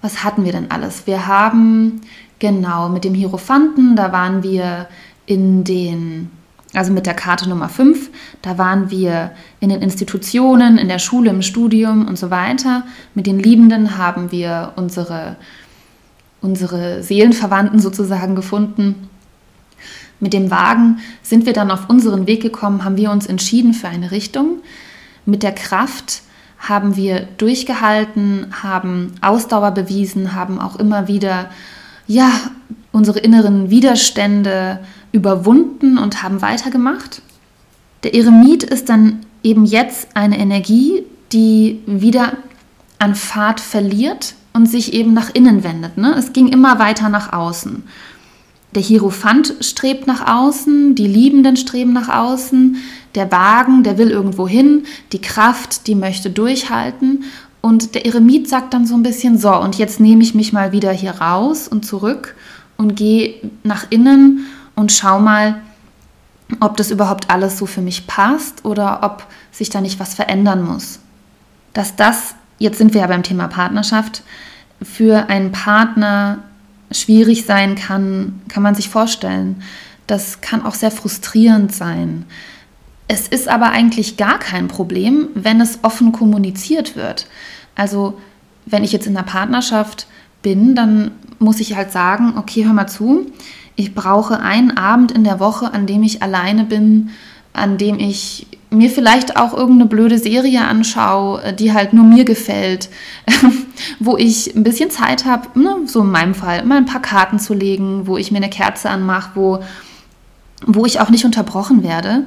Was 0.00 0.22
hatten 0.24 0.44
wir 0.44 0.52
denn 0.52 0.70
alles? 0.70 1.06
Wir 1.06 1.26
haben 1.26 2.00
Genau, 2.38 2.88
mit 2.88 3.04
dem 3.04 3.14
Hierophanten, 3.14 3.96
da 3.96 4.12
waren 4.12 4.42
wir 4.42 4.86
in 5.26 5.64
den, 5.64 6.30
also 6.72 6.92
mit 6.92 7.06
der 7.06 7.14
Karte 7.14 7.48
Nummer 7.48 7.68
5, 7.68 8.10
da 8.42 8.58
waren 8.58 8.90
wir 8.90 9.32
in 9.58 9.70
den 9.70 9.82
Institutionen, 9.82 10.78
in 10.78 10.88
der 10.88 11.00
Schule, 11.00 11.30
im 11.30 11.42
Studium 11.42 12.06
und 12.06 12.16
so 12.16 12.30
weiter. 12.30 12.84
Mit 13.14 13.26
den 13.26 13.40
Liebenden 13.40 13.98
haben 13.98 14.30
wir 14.30 14.72
unsere, 14.76 15.36
unsere 16.40 17.02
Seelenverwandten 17.02 17.80
sozusagen 17.80 18.36
gefunden. 18.36 19.08
Mit 20.20 20.32
dem 20.32 20.50
Wagen 20.50 20.98
sind 21.22 21.46
wir 21.46 21.52
dann 21.52 21.70
auf 21.70 21.88
unseren 21.88 22.26
Weg 22.26 22.42
gekommen, 22.42 22.84
haben 22.84 22.96
wir 22.96 23.10
uns 23.10 23.26
entschieden 23.26 23.74
für 23.74 23.88
eine 23.88 24.10
Richtung. 24.10 24.60
Mit 25.26 25.42
der 25.42 25.52
Kraft 25.52 26.22
haben 26.58 26.96
wir 26.96 27.28
durchgehalten, 27.38 28.48
haben 28.62 29.12
Ausdauer 29.20 29.70
bewiesen, 29.70 30.34
haben 30.34 30.58
auch 30.60 30.76
immer 30.76 31.06
wieder 31.06 31.50
ja, 32.06 32.30
unsere 32.90 33.20
inneren 33.20 33.70
Widerstände 33.70 34.80
überwunden 35.12 35.98
und 35.98 36.22
haben 36.22 36.42
weitergemacht. 36.42 37.22
Der 38.02 38.14
Eremit 38.14 38.64
ist 38.64 38.88
dann 38.88 39.20
eben 39.42 39.64
jetzt 39.64 40.08
eine 40.16 40.38
Energie, 40.38 41.04
die 41.32 41.80
wieder 41.86 42.32
an 42.98 43.14
Fahrt 43.14 43.60
verliert 43.60 44.34
und 44.52 44.66
sich 44.66 44.92
eben 44.94 45.12
nach 45.12 45.30
innen 45.34 45.62
wendet. 45.62 45.96
Ne? 45.96 46.14
Es 46.18 46.32
ging 46.32 46.48
immer 46.48 46.78
weiter 46.78 47.08
nach 47.08 47.32
außen. 47.32 47.84
Der 48.74 48.82
Hierophant 48.82 49.54
strebt 49.60 50.06
nach 50.06 50.26
außen, 50.26 50.94
die 50.94 51.06
Liebenden 51.06 51.56
streben 51.56 51.92
nach 51.92 52.08
außen, 52.08 52.76
der 53.14 53.32
Wagen, 53.32 53.82
der 53.82 53.96
will 53.96 54.10
irgendwo 54.10 54.46
hin, 54.46 54.84
die 55.12 55.20
Kraft, 55.20 55.86
die 55.86 55.94
möchte 55.94 56.30
durchhalten 56.30 57.24
und 57.60 57.94
der 57.94 58.06
Eremit 58.06 58.48
sagt 58.48 58.74
dann 58.74 58.86
so 58.86 58.94
ein 58.94 59.02
bisschen, 59.02 59.38
so, 59.38 59.54
und 59.54 59.78
jetzt 59.78 60.00
nehme 60.00 60.22
ich 60.22 60.34
mich 60.34 60.52
mal 60.52 60.72
wieder 60.72 60.92
hier 60.92 61.12
raus 61.12 61.68
und 61.68 61.84
zurück 61.84 62.36
und 62.76 62.94
gehe 62.94 63.34
nach 63.64 63.86
innen 63.90 64.46
und 64.74 64.92
schau 64.92 65.18
mal, 65.18 65.60
ob 66.60 66.76
das 66.76 66.90
überhaupt 66.90 67.30
alles 67.30 67.58
so 67.58 67.66
für 67.66 67.80
mich 67.80 68.06
passt 68.06 68.64
oder 68.64 69.00
ob 69.02 69.26
sich 69.50 69.70
da 69.70 69.80
nicht 69.80 69.98
was 70.00 70.14
verändern 70.14 70.62
muss. 70.62 71.00
Dass 71.74 71.96
das, 71.96 72.34
jetzt 72.58 72.78
sind 72.78 72.94
wir 72.94 73.02
ja 73.02 73.06
beim 73.06 73.22
Thema 73.22 73.48
Partnerschaft, 73.48 74.22
für 74.80 75.28
einen 75.28 75.50
Partner 75.52 76.38
schwierig 76.90 77.44
sein 77.44 77.74
kann, 77.74 78.40
kann 78.48 78.62
man 78.62 78.74
sich 78.74 78.88
vorstellen. 78.88 79.62
Das 80.06 80.40
kann 80.40 80.64
auch 80.64 80.74
sehr 80.74 80.90
frustrierend 80.90 81.74
sein. 81.74 82.24
Es 83.08 83.26
ist 83.28 83.48
aber 83.48 83.70
eigentlich 83.70 84.16
gar 84.16 84.38
kein 84.38 84.68
Problem, 84.68 85.28
wenn 85.34 85.60
es 85.60 85.80
offen 85.82 86.12
kommuniziert 86.12 86.96
wird. 86.96 87.26
Also 87.74 88.18
wenn 88.66 88.84
ich 88.84 88.92
jetzt 88.92 89.06
in 89.06 89.16
einer 89.16 89.26
Partnerschaft 89.26 90.06
bin, 90.42 90.74
dann 90.74 91.12
muss 91.38 91.60
ich 91.60 91.76
halt 91.76 91.90
sagen, 91.90 92.34
okay, 92.36 92.64
hör 92.64 92.72
mal 92.72 92.86
zu, 92.86 93.26
ich 93.76 93.94
brauche 93.94 94.40
einen 94.40 94.76
Abend 94.76 95.12
in 95.12 95.24
der 95.24 95.40
Woche, 95.40 95.72
an 95.72 95.86
dem 95.86 96.02
ich 96.02 96.22
alleine 96.22 96.64
bin, 96.64 97.10
an 97.52 97.78
dem 97.78 97.98
ich 97.98 98.46
mir 98.70 98.90
vielleicht 98.90 99.36
auch 99.36 99.54
irgendeine 99.54 99.88
blöde 99.88 100.18
Serie 100.18 100.62
anschaue, 100.62 101.52
die 101.54 101.72
halt 101.72 101.92
nur 101.92 102.04
mir 102.04 102.24
gefällt, 102.24 102.90
wo 103.98 104.16
ich 104.16 104.54
ein 104.54 104.62
bisschen 104.62 104.90
Zeit 104.90 105.24
habe, 105.24 105.58
ne, 105.58 105.76
so 105.86 106.02
in 106.02 106.10
meinem 106.10 106.34
Fall, 106.34 106.64
mal 106.64 106.76
ein 106.76 106.86
paar 106.86 107.02
Karten 107.02 107.38
zu 107.38 107.54
legen, 107.54 108.06
wo 108.06 108.18
ich 108.18 108.30
mir 108.30 108.38
eine 108.38 108.50
Kerze 108.50 108.90
anmache, 108.90 109.30
wo, 109.34 109.60
wo 110.66 110.84
ich 110.84 111.00
auch 111.00 111.08
nicht 111.08 111.24
unterbrochen 111.24 111.82
werde. 111.82 112.26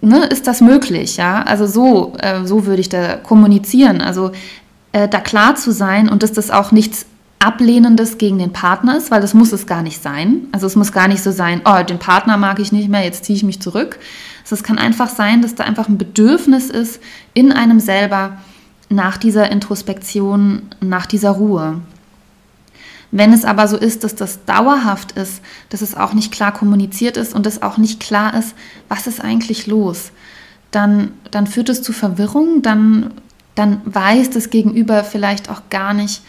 Ne, 0.00 0.24
ist 0.26 0.46
das 0.46 0.60
möglich, 0.60 1.16
ja? 1.16 1.42
Also 1.42 1.66
so, 1.66 2.14
äh, 2.18 2.44
so 2.44 2.66
würde 2.66 2.80
ich 2.80 2.88
da 2.88 3.16
kommunizieren. 3.16 4.00
Also 4.00 4.32
äh, 4.92 5.08
da 5.08 5.20
klar 5.20 5.54
zu 5.54 5.72
sein 5.72 6.08
und 6.08 6.22
dass 6.22 6.32
das 6.32 6.50
auch 6.50 6.72
nichts 6.72 7.06
Ablehnendes 7.38 8.18
gegen 8.18 8.38
den 8.38 8.52
Partner 8.52 8.96
ist, 8.96 9.10
weil 9.10 9.20
das 9.20 9.34
muss 9.34 9.52
es 9.52 9.66
gar 9.66 9.82
nicht 9.82 10.00
sein. 10.00 10.46
Also 10.52 10.66
es 10.66 10.76
muss 10.76 10.92
gar 10.92 11.08
nicht 11.08 11.22
so 11.22 11.32
sein, 11.32 11.60
oh, 11.64 11.82
den 11.82 11.98
Partner 11.98 12.36
mag 12.36 12.60
ich 12.60 12.70
nicht 12.70 12.88
mehr, 12.88 13.02
jetzt 13.02 13.24
ziehe 13.24 13.36
ich 13.36 13.42
mich 13.42 13.60
zurück. 13.60 13.98
Also 14.42 14.54
es 14.54 14.62
kann 14.62 14.78
einfach 14.78 15.08
sein, 15.08 15.42
dass 15.42 15.54
da 15.54 15.64
einfach 15.64 15.88
ein 15.88 15.98
Bedürfnis 15.98 16.70
ist 16.70 17.00
in 17.34 17.52
einem 17.52 17.80
selber 17.80 18.38
nach 18.88 19.16
dieser 19.16 19.50
Introspektion, 19.50 20.62
nach 20.80 21.06
dieser 21.06 21.30
Ruhe. 21.30 21.80
Wenn 23.10 23.32
es 23.32 23.44
aber 23.44 23.68
so 23.68 23.76
ist, 23.76 24.04
dass 24.04 24.14
das 24.14 24.44
dauerhaft 24.44 25.12
ist, 25.12 25.42
dass 25.68 25.82
es 25.82 25.94
auch 25.94 26.14
nicht 26.14 26.32
klar 26.32 26.52
kommuniziert 26.52 27.16
ist 27.16 27.34
und 27.34 27.46
es 27.46 27.62
auch 27.62 27.76
nicht 27.76 28.00
klar 28.00 28.34
ist, 28.34 28.54
was 28.88 29.06
ist 29.06 29.22
eigentlich 29.22 29.66
los, 29.66 30.12
dann, 30.70 31.12
dann 31.30 31.46
führt 31.46 31.68
es 31.68 31.82
zu 31.82 31.92
Verwirrung, 31.92 32.62
dann 32.62 33.10
dann 33.54 33.82
weiß 33.84 34.30
das 34.30 34.50
Gegenüber 34.50 35.04
vielleicht 35.04 35.50
auch 35.50 35.62
gar 35.70 35.94
nicht, 35.94 36.22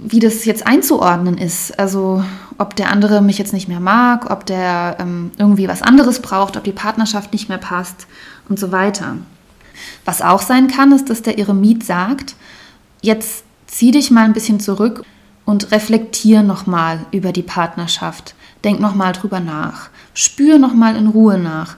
wie 0.00 0.20
das 0.20 0.44
jetzt 0.44 0.66
einzuordnen 0.66 1.38
ist. 1.38 1.78
Also 1.78 2.24
ob 2.56 2.76
der 2.76 2.90
andere 2.90 3.20
mich 3.20 3.38
jetzt 3.38 3.52
nicht 3.52 3.68
mehr 3.68 3.80
mag, 3.80 4.30
ob 4.30 4.46
der 4.46 4.96
ähm, 5.00 5.30
irgendwie 5.38 5.68
was 5.68 5.82
anderes 5.82 6.20
braucht, 6.20 6.56
ob 6.56 6.64
die 6.64 6.72
Partnerschaft 6.72 7.32
nicht 7.32 7.48
mehr 7.48 7.58
passt 7.58 8.06
und 8.48 8.58
so 8.58 8.72
weiter. 8.72 9.16
Was 10.04 10.22
auch 10.22 10.42
sein 10.42 10.68
kann, 10.68 10.92
ist, 10.92 11.10
dass 11.10 11.22
der 11.22 11.38
Eremit 11.38 11.84
sagt, 11.84 12.34
jetzt 13.00 13.44
zieh 13.66 13.90
dich 13.90 14.10
mal 14.10 14.24
ein 14.24 14.32
bisschen 14.32 14.60
zurück 14.60 15.04
und 15.44 15.70
reflektier 15.72 16.42
nochmal 16.42 17.06
über 17.10 17.32
die 17.32 17.42
Partnerschaft. 17.42 18.34
Denk 18.64 18.80
nochmal 18.80 19.12
drüber 19.12 19.40
nach. 19.40 19.88
Spür 20.14 20.58
nochmal 20.58 20.96
in 20.96 21.06
Ruhe 21.06 21.38
nach 21.38 21.76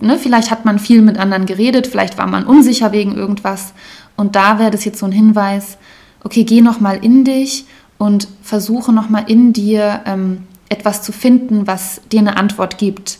ne, 0.00 0.18
vielleicht 0.18 0.50
hat 0.50 0.64
man 0.64 0.78
viel 0.78 1.02
mit 1.02 1.18
anderen 1.18 1.46
geredet, 1.46 1.86
vielleicht 1.86 2.18
war 2.18 2.26
man 2.26 2.44
unsicher 2.44 2.92
wegen 2.92 3.14
irgendwas. 3.14 3.72
Und 4.16 4.36
da 4.36 4.58
wäre 4.58 4.70
das 4.70 4.84
jetzt 4.84 4.98
so 4.98 5.06
ein 5.06 5.12
Hinweis, 5.12 5.78
okay, 6.22 6.44
geh 6.44 6.60
nochmal 6.60 7.04
in 7.04 7.24
dich 7.24 7.66
und 7.98 8.28
versuche 8.42 8.92
nochmal 8.92 9.24
in 9.28 9.52
dir 9.52 10.02
ähm, 10.06 10.46
etwas 10.68 11.02
zu 11.02 11.12
finden, 11.12 11.66
was 11.66 12.00
dir 12.10 12.20
eine 12.20 12.36
Antwort 12.36 12.78
gibt, 12.78 13.18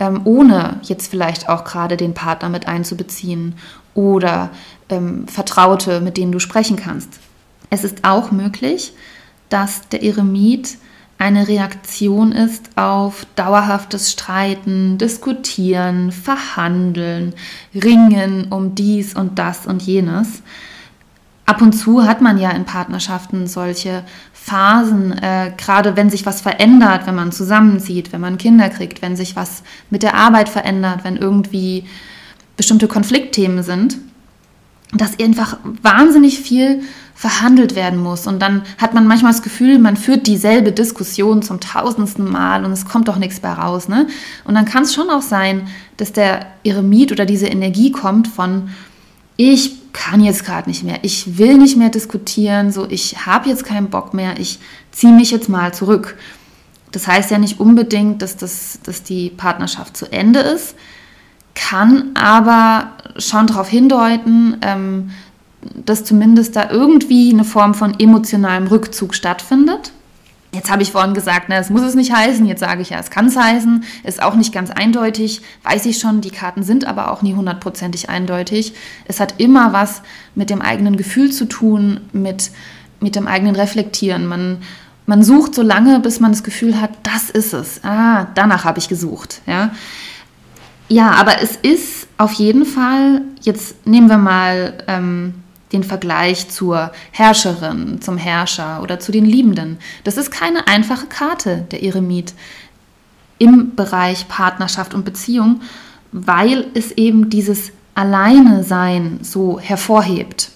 ähm, 0.00 0.22
ohne 0.24 0.80
jetzt 0.82 1.08
vielleicht 1.10 1.48
auch 1.48 1.64
gerade 1.64 1.96
den 1.96 2.14
Partner 2.14 2.48
mit 2.48 2.66
einzubeziehen 2.66 3.54
oder 3.94 4.50
ähm, 4.88 5.26
Vertraute, 5.28 6.00
mit 6.00 6.16
denen 6.16 6.32
du 6.32 6.38
sprechen 6.38 6.76
kannst. 6.76 7.20
Es 7.70 7.84
ist 7.84 8.04
auch 8.04 8.32
möglich, 8.32 8.92
dass 9.48 9.88
der 9.88 10.02
Eremit 10.02 10.76
eine 11.18 11.46
Reaktion 11.46 12.32
ist 12.32 12.76
auf 12.76 13.26
dauerhaftes 13.36 14.10
Streiten, 14.10 14.98
Diskutieren, 14.98 16.10
Verhandeln, 16.10 17.34
Ringen 17.74 18.48
um 18.50 18.74
dies 18.74 19.14
und 19.14 19.38
das 19.38 19.66
und 19.66 19.82
jenes. 19.82 20.42
Ab 21.44 21.60
und 21.60 21.72
zu 21.72 22.04
hat 22.04 22.20
man 22.20 22.38
ja 22.38 22.50
in 22.50 22.64
Partnerschaften 22.64 23.46
solche 23.46 24.04
Phasen, 24.32 25.12
äh, 25.12 25.52
gerade 25.56 25.96
wenn 25.96 26.10
sich 26.10 26.24
was 26.24 26.40
verändert, 26.40 27.06
wenn 27.06 27.14
man 27.14 27.32
zusammenzieht, 27.32 28.12
wenn 28.12 28.20
man 28.20 28.38
Kinder 28.38 28.68
kriegt, 28.68 29.02
wenn 29.02 29.16
sich 29.16 29.36
was 29.36 29.62
mit 29.90 30.02
der 30.02 30.14
Arbeit 30.14 30.48
verändert, 30.48 31.04
wenn 31.04 31.16
irgendwie 31.16 31.84
bestimmte 32.56 32.86
Konfliktthemen 32.86 33.62
sind, 33.62 33.98
dass 34.92 35.18
einfach 35.18 35.58
wahnsinnig 35.82 36.38
viel 36.38 36.82
verhandelt 37.14 37.74
werden 37.76 38.00
muss. 38.00 38.26
Und 38.26 38.40
dann 38.40 38.62
hat 38.78 38.94
man 38.94 39.06
manchmal 39.06 39.32
das 39.32 39.42
Gefühl, 39.42 39.78
man 39.78 39.96
führt 39.96 40.26
dieselbe 40.26 40.72
Diskussion 40.72 41.42
zum 41.42 41.60
tausendsten 41.60 42.28
Mal 42.28 42.64
und 42.64 42.72
es 42.72 42.84
kommt 42.84 43.08
doch 43.08 43.16
nichts 43.16 43.40
mehr 43.42 43.54
raus. 43.54 43.88
Ne? 43.88 44.06
Und 44.44 44.54
dann 44.54 44.64
kann 44.64 44.82
es 44.82 44.94
schon 44.94 45.08
auch 45.08 45.22
sein, 45.22 45.68
dass 45.96 46.12
der 46.12 46.46
Eremit 46.64 47.12
oder 47.12 47.24
diese 47.24 47.46
Energie 47.46 47.92
kommt 47.92 48.28
von, 48.28 48.70
ich 49.36 49.81
kann 49.92 50.22
jetzt 50.22 50.44
gerade 50.44 50.68
nicht 50.68 50.84
mehr, 50.84 51.00
ich 51.02 51.38
will 51.38 51.58
nicht 51.58 51.76
mehr 51.76 51.90
diskutieren, 51.90 52.72
so 52.72 52.86
ich 52.88 53.26
habe 53.26 53.48
jetzt 53.48 53.64
keinen 53.64 53.90
Bock 53.90 54.14
mehr, 54.14 54.38
ich 54.38 54.58
ziehe 54.90 55.12
mich 55.12 55.30
jetzt 55.30 55.48
mal 55.48 55.74
zurück. 55.74 56.16
Das 56.92 57.06
heißt 57.06 57.30
ja 57.30 57.38
nicht 57.38 57.60
unbedingt, 57.60 58.22
dass, 58.22 58.36
das, 58.36 58.78
dass 58.82 59.02
die 59.02 59.30
Partnerschaft 59.30 59.96
zu 59.96 60.10
Ende 60.10 60.40
ist, 60.40 60.74
kann 61.54 62.10
aber 62.14 62.92
schon 63.18 63.46
darauf 63.46 63.68
hindeuten, 63.68 64.58
ähm, 64.62 65.10
dass 65.84 66.04
zumindest 66.04 66.56
da 66.56 66.70
irgendwie 66.70 67.32
eine 67.32 67.44
Form 67.44 67.74
von 67.74 67.98
emotionalem 67.98 68.66
Rückzug 68.66 69.14
stattfindet. 69.14 69.92
Jetzt 70.54 70.70
habe 70.70 70.82
ich 70.82 70.92
vorhin 70.92 71.14
gesagt, 71.14 71.46
na, 71.48 71.56
das 71.56 71.70
muss 71.70 71.80
es 71.80 71.94
nicht 71.94 72.12
heißen. 72.12 72.44
Jetzt 72.44 72.60
sage 72.60 72.82
ich 72.82 72.90
ja, 72.90 72.98
es 72.98 73.10
kann 73.10 73.26
es 73.26 73.36
heißen. 73.36 73.84
Ist 74.04 74.22
auch 74.22 74.34
nicht 74.34 74.52
ganz 74.52 74.70
eindeutig. 74.70 75.40
Weiß 75.62 75.86
ich 75.86 75.98
schon. 75.98 76.20
Die 76.20 76.30
Karten 76.30 76.62
sind 76.62 76.86
aber 76.86 77.10
auch 77.10 77.22
nie 77.22 77.34
hundertprozentig 77.34 78.10
eindeutig. 78.10 78.74
Es 79.06 79.18
hat 79.18 79.36
immer 79.38 79.72
was 79.72 80.02
mit 80.34 80.50
dem 80.50 80.60
eigenen 80.60 80.98
Gefühl 80.98 81.32
zu 81.32 81.46
tun, 81.46 82.00
mit, 82.12 82.50
mit 83.00 83.16
dem 83.16 83.26
eigenen 83.28 83.56
Reflektieren. 83.56 84.26
Man, 84.26 84.58
man 85.06 85.22
sucht 85.22 85.54
so 85.54 85.62
lange, 85.62 86.00
bis 86.00 86.20
man 86.20 86.32
das 86.32 86.42
Gefühl 86.42 86.78
hat, 86.78 86.90
das 87.02 87.30
ist 87.30 87.54
es. 87.54 87.82
Ah, 87.82 88.26
danach 88.34 88.66
habe 88.66 88.78
ich 88.78 88.90
gesucht. 88.90 89.40
Ja. 89.46 89.70
ja, 90.88 91.12
aber 91.12 91.40
es 91.40 91.56
ist 91.56 92.08
auf 92.18 92.32
jeden 92.34 92.66
Fall, 92.66 93.22
jetzt 93.40 93.86
nehmen 93.86 94.10
wir 94.10 94.18
mal 94.18 94.74
ähm, 94.86 95.41
den 95.72 95.84
Vergleich 95.84 96.48
zur 96.48 96.92
Herrscherin, 97.10 98.00
zum 98.00 98.18
Herrscher 98.18 98.82
oder 98.82 99.00
zu 99.00 99.12
den 99.12 99.24
Liebenden. 99.24 99.78
Das 100.04 100.16
ist 100.16 100.30
keine 100.30 100.68
einfache 100.68 101.06
Karte, 101.06 101.66
der 101.70 101.82
Eremit, 101.82 102.34
im 103.38 103.74
Bereich 103.74 104.28
Partnerschaft 104.28 104.94
und 104.94 105.04
Beziehung, 105.04 105.62
weil 106.12 106.66
es 106.74 106.92
eben 106.92 107.30
dieses 107.30 107.72
Alleine-Sein 107.94 109.18
so 109.22 109.58
hervorhebt. 109.58 110.50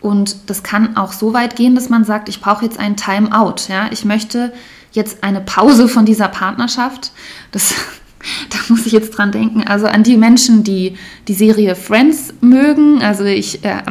Und 0.00 0.50
das 0.50 0.62
kann 0.62 0.96
auch 0.96 1.12
so 1.12 1.32
weit 1.32 1.56
gehen, 1.56 1.74
dass 1.74 1.88
man 1.88 2.04
sagt, 2.04 2.28
ich 2.28 2.40
brauche 2.40 2.64
jetzt 2.64 2.78
ein 2.78 2.96
Time-out. 2.96 3.68
Ja? 3.68 3.88
Ich 3.90 4.04
möchte 4.04 4.52
jetzt 4.92 5.24
eine 5.24 5.40
Pause 5.40 5.88
von 5.88 6.04
dieser 6.04 6.28
Partnerschaft. 6.28 7.12
Das, 7.50 7.74
da 8.50 8.58
muss 8.68 8.86
ich 8.86 8.92
jetzt 8.92 9.10
dran 9.10 9.32
denken. 9.32 9.64
Also 9.66 9.86
an 9.86 10.02
die 10.02 10.16
Menschen, 10.16 10.62
die 10.62 10.96
die 11.26 11.34
Serie 11.34 11.74
Friends 11.74 12.34
mögen. 12.40 13.02
Also 13.02 13.24
ich 13.24 13.64
äh, 13.64 13.82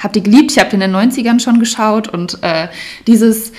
habe 0.00 0.14
die 0.14 0.22
geliebt. 0.22 0.50
Ich 0.50 0.58
habe 0.58 0.70
die 0.70 0.74
in 0.74 0.80
den 0.80 0.94
90ern 0.94 1.40
schon 1.40 1.60
geschaut 1.60 2.08
und 2.08 2.42
äh, 2.42 2.68
dieses 3.06 3.52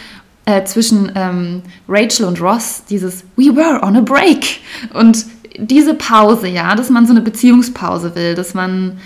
äh, 0.46 0.64
zwischen 0.66 1.12
ähm, 1.16 1.62
Rachel 1.88 2.26
und 2.26 2.42
Ross, 2.42 2.84
dieses 2.90 3.24
We 3.38 3.56
were 3.56 3.82
on 3.82 3.96
a 3.96 4.02
break 4.02 4.60
und 4.94 5.26
diese 5.58 5.94
Pause, 5.94 6.48
ja, 6.48 6.76
dass 6.76 6.90
man 6.90 7.06
so 7.06 7.14
eine 7.14 7.22
Beziehungspause 7.22 8.16
will, 8.16 8.36
dass 8.36 8.54
man 8.54 9.00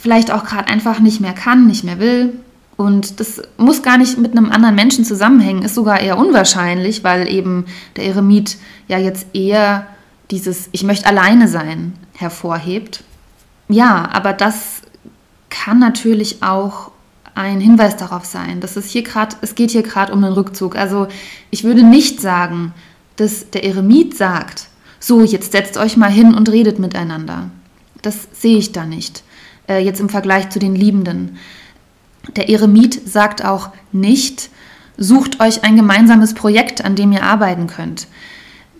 vielleicht 0.00 0.30
auch 0.32 0.44
gerade 0.44 0.68
einfach 0.68 1.00
nicht 1.00 1.20
mehr 1.20 1.34
kann, 1.34 1.66
nicht 1.66 1.84
mehr 1.84 1.98
will. 1.98 2.32
Und 2.76 3.20
das 3.20 3.40
muss 3.56 3.82
gar 3.82 3.98
nicht 3.98 4.18
mit 4.18 4.32
einem 4.32 4.50
anderen 4.50 4.74
Menschen 4.74 5.04
zusammenhängen, 5.04 5.62
ist 5.62 5.76
sogar 5.76 6.00
eher 6.00 6.18
unwahrscheinlich, 6.18 7.04
weil 7.04 7.28
eben 7.28 7.66
der 7.96 8.06
Eremit 8.06 8.56
ja 8.88 8.98
jetzt 8.98 9.26
eher 9.32 9.86
dieses 10.30 10.68
Ich 10.72 10.82
möchte 10.82 11.06
alleine 11.06 11.46
sein 11.46 11.92
hervorhebt. 12.14 13.04
Ja, 13.68 14.08
aber 14.12 14.32
das 14.32 14.73
kann 15.54 15.78
natürlich 15.78 16.42
auch 16.42 16.90
ein 17.36 17.60
Hinweis 17.60 17.96
darauf 17.96 18.24
sein, 18.24 18.60
dass 18.60 18.76
es 18.76 18.90
hier 18.90 19.02
gerade, 19.02 19.36
es 19.40 19.54
geht 19.54 19.70
hier 19.70 19.82
gerade 19.82 20.12
um 20.12 20.22
einen 20.22 20.34
Rückzug. 20.34 20.76
Also 20.76 21.06
ich 21.50 21.62
würde 21.64 21.84
nicht 21.84 22.20
sagen, 22.20 22.72
dass 23.16 23.50
der 23.50 23.64
Eremit 23.64 24.16
sagt, 24.16 24.68
so, 24.98 25.22
jetzt 25.22 25.52
setzt 25.52 25.76
euch 25.76 25.96
mal 25.96 26.10
hin 26.10 26.34
und 26.34 26.48
redet 26.48 26.78
miteinander. 26.78 27.50
Das 28.02 28.28
sehe 28.32 28.58
ich 28.58 28.72
da 28.72 28.84
nicht. 28.84 29.22
Äh, 29.68 29.84
jetzt 29.84 30.00
im 30.00 30.08
Vergleich 30.08 30.50
zu 30.50 30.58
den 30.58 30.74
Liebenden. 30.74 31.38
Der 32.36 32.48
Eremit 32.48 33.08
sagt 33.08 33.44
auch 33.44 33.70
nicht, 33.92 34.50
sucht 34.96 35.40
euch 35.40 35.62
ein 35.62 35.76
gemeinsames 35.76 36.34
Projekt, 36.34 36.84
an 36.84 36.96
dem 36.96 37.12
ihr 37.12 37.22
arbeiten 37.22 37.68
könnt. 37.68 38.08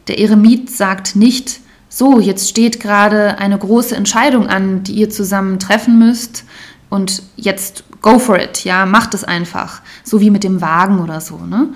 Der 0.08 0.18
Eremit 0.18 0.70
sagt 0.70 1.14
nicht, 1.14 1.60
so, 1.96 2.18
jetzt 2.18 2.48
steht 2.48 2.80
gerade 2.80 3.38
eine 3.38 3.56
große 3.56 3.94
Entscheidung 3.94 4.48
an, 4.48 4.82
die 4.82 4.94
ihr 4.94 5.10
zusammen 5.10 5.60
treffen 5.60 5.96
müsst 5.96 6.42
und 6.90 7.22
jetzt 7.36 7.84
go 8.02 8.18
for 8.18 8.36
it, 8.36 8.64
ja, 8.64 8.84
macht 8.84 9.14
es 9.14 9.22
einfach, 9.22 9.80
so 10.02 10.20
wie 10.20 10.30
mit 10.30 10.42
dem 10.42 10.60
Wagen 10.60 10.98
oder 10.98 11.20
so, 11.20 11.38
ne? 11.38 11.68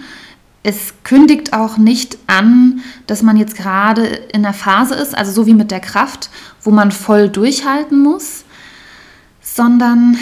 Es 0.65 0.93
kündigt 1.05 1.53
auch 1.53 1.79
nicht 1.79 2.19
an, 2.27 2.81
dass 3.07 3.23
man 3.23 3.37
jetzt 3.37 3.57
gerade 3.57 4.07
in 4.07 4.43
der 4.43 4.53
Phase 4.53 4.97
ist, 4.97 5.17
also 5.17 5.31
so 5.31 5.47
wie 5.47 5.55
mit 5.55 5.71
der 5.71 5.79
Kraft, 5.79 6.31
wo 6.63 6.73
man 6.73 6.91
voll 6.91 7.29
durchhalten 7.29 8.03
muss, 8.03 8.43
sondern 9.41 10.17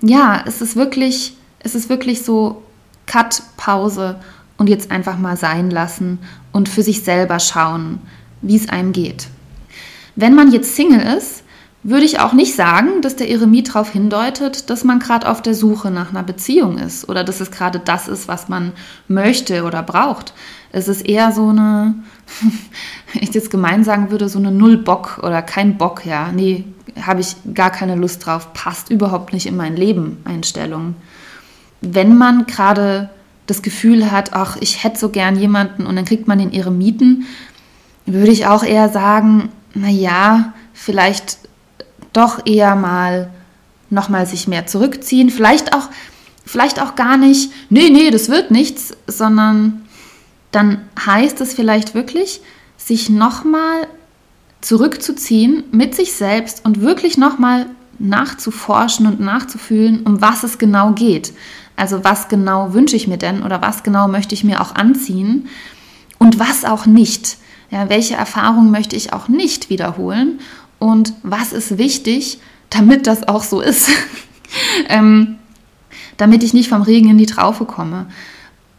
ja, 0.00 0.42
es 0.46 0.62
ist 0.62 0.76
wirklich, 0.76 1.36
es 1.58 1.74
ist 1.74 1.90
wirklich 1.90 2.22
so 2.24 2.62
Cut, 3.04 3.42
Pause 3.58 4.18
und 4.56 4.70
jetzt 4.70 4.90
einfach 4.90 5.18
mal 5.18 5.36
sein 5.36 5.70
lassen 5.70 6.20
und 6.52 6.70
für 6.70 6.82
sich 6.82 7.04
selber 7.04 7.38
schauen, 7.38 8.00
wie 8.42 8.56
es 8.56 8.68
einem 8.68 8.92
geht. 8.92 9.28
Wenn 10.16 10.34
man 10.34 10.50
jetzt 10.50 10.74
Single 10.74 11.00
ist, 11.16 11.44
würde 11.84 12.04
ich 12.04 12.18
auch 12.18 12.32
nicht 12.32 12.54
sagen, 12.54 13.02
dass 13.02 13.16
der 13.16 13.30
Eremit 13.30 13.68
darauf 13.68 13.90
hindeutet, 13.90 14.68
dass 14.68 14.82
man 14.82 14.98
gerade 14.98 15.28
auf 15.28 15.42
der 15.42 15.54
Suche 15.54 15.90
nach 15.90 16.10
einer 16.10 16.24
Beziehung 16.24 16.76
ist 16.76 17.08
oder 17.08 17.22
dass 17.22 17.40
es 17.40 17.50
gerade 17.50 17.78
das 17.78 18.08
ist, 18.08 18.26
was 18.26 18.48
man 18.48 18.72
möchte 19.06 19.64
oder 19.64 19.82
braucht. 19.82 20.34
Es 20.72 20.88
ist 20.88 21.02
eher 21.02 21.32
so 21.32 21.48
eine, 21.48 21.94
wenn 23.12 23.22
ich 23.22 23.32
jetzt 23.32 23.50
gemein 23.50 23.84
sagen 23.84 24.10
würde, 24.10 24.28
so 24.28 24.38
eine 24.38 24.50
Null-Bock 24.50 25.20
oder 25.22 25.40
kein 25.40 25.78
Bock, 25.78 26.04
ja. 26.04 26.32
Nee, 26.32 26.64
habe 27.00 27.20
ich 27.20 27.36
gar 27.54 27.70
keine 27.70 27.94
Lust 27.94 28.26
drauf, 28.26 28.52
passt 28.52 28.90
überhaupt 28.90 29.32
nicht 29.32 29.46
in 29.46 29.56
mein 29.56 29.76
Leben 29.76 30.18
Einstellung. 30.24 30.96
Wenn 31.80 32.18
man 32.18 32.46
gerade 32.46 33.08
das 33.46 33.62
Gefühl 33.62 34.10
hat, 34.10 34.32
ach, 34.32 34.56
ich 34.60 34.82
hätte 34.82 34.98
so 34.98 35.08
gern 35.08 35.38
jemanden 35.38 35.86
und 35.86 35.96
dann 35.96 36.04
kriegt 36.04 36.26
man 36.28 36.38
den 36.38 36.52
Eremiten, 36.52 37.26
würde 38.12 38.32
ich 38.32 38.46
auch 38.46 38.64
eher 38.64 38.88
sagen, 38.88 39.50
naja, 39.74 40.52
vielleicht 40.72 41.38
doch 42.12 42.46
eher 42.46 42.74
mal 42.74 43.30
nochmal 43.90 44.26
sich 44.26 44.48
mehr 44.48 44.66
zurückziehen. 44.66 45.30
Vielleicht 45.30 45.74
auch, 45.74 45.88
vielleicht 46.44 46.80
auch 46.80 46.94
gar 46.94 47.16
nicht, 47.16 47.52
nee, 47.70 47.90
nee, 47.90 48.10
das 48.10 48.28
wird 48.28 48.50
nichts, 48.50 48.96
sondern 49.06 49.84
dann 50.50 50.82
heißt 51.04 51.40
es 51.40 51.54
vielleicht 51.54 51.94
wirklich, 51.94 52.40
sich 52.76 53.10
nochmal 53.10 53.86
zurückzuziehen 54.60 55.64
mit 55.70 55.94
sich 55.94 56.12
selbst 56.14 56.64
und 56.64 56.80
wirklich 56.80 57.16
nochmal 57.16 57.66
nachzuforschen 57.98 59.06
und 59.06 59.20
nachzufühlen, 59.20 60.02
um 60.04 60.20
was 60.20 60.42
es 60.42 60.58
genau 60.58 60.92
geht. 60.92 61.32
Also 61.76 62.02
was 62.02 62.28
genau 62.28 62.74
wünsche 62.74 62.96
ich 62.96 63.06
mir 63.06 63.18
denn 63.18 63.42
oder 63.42 63.62
was 63.62 63.82
genau 63.82 64.08
möchte 64.08 64.34
ich 64.34 64.44
mir 64.44 64.60
auch 64.60 64.74
anziehen 64.74 65.48
und 66.18 66.38
was 66.38 66.64
auch 66.64 66.86
nicht. 66.86 67.38
Ja, 67.70 67.88
welche 67.88 68.14
Erfahrungen 68.14 68.70
möchte 68.70 68.96
ich 68.96 69.12
auch 69.12 69.28
nicht 69.28 69.70
wiederholen 69.70 70.40
und 70.78 71.12
was 71.22 71.52
ist 71.52 71.78
wichtig, 71.78 72.40
damit 72.70 73.06
das 73.06 73.28
auch 73.28 73.42
so 73.42 73.60
ist. 73.60 73.88
ähm, 74.88 75.38
damit 76.18 76.42
ich 76.42 76.52
nicht 76.52 76.68
vom 76.68 76.82
Regen 76.82 77.08
in 77.08 77.18
die 77.18 77.26
Traufe 77.26 77.64
komme. 77.64 78.06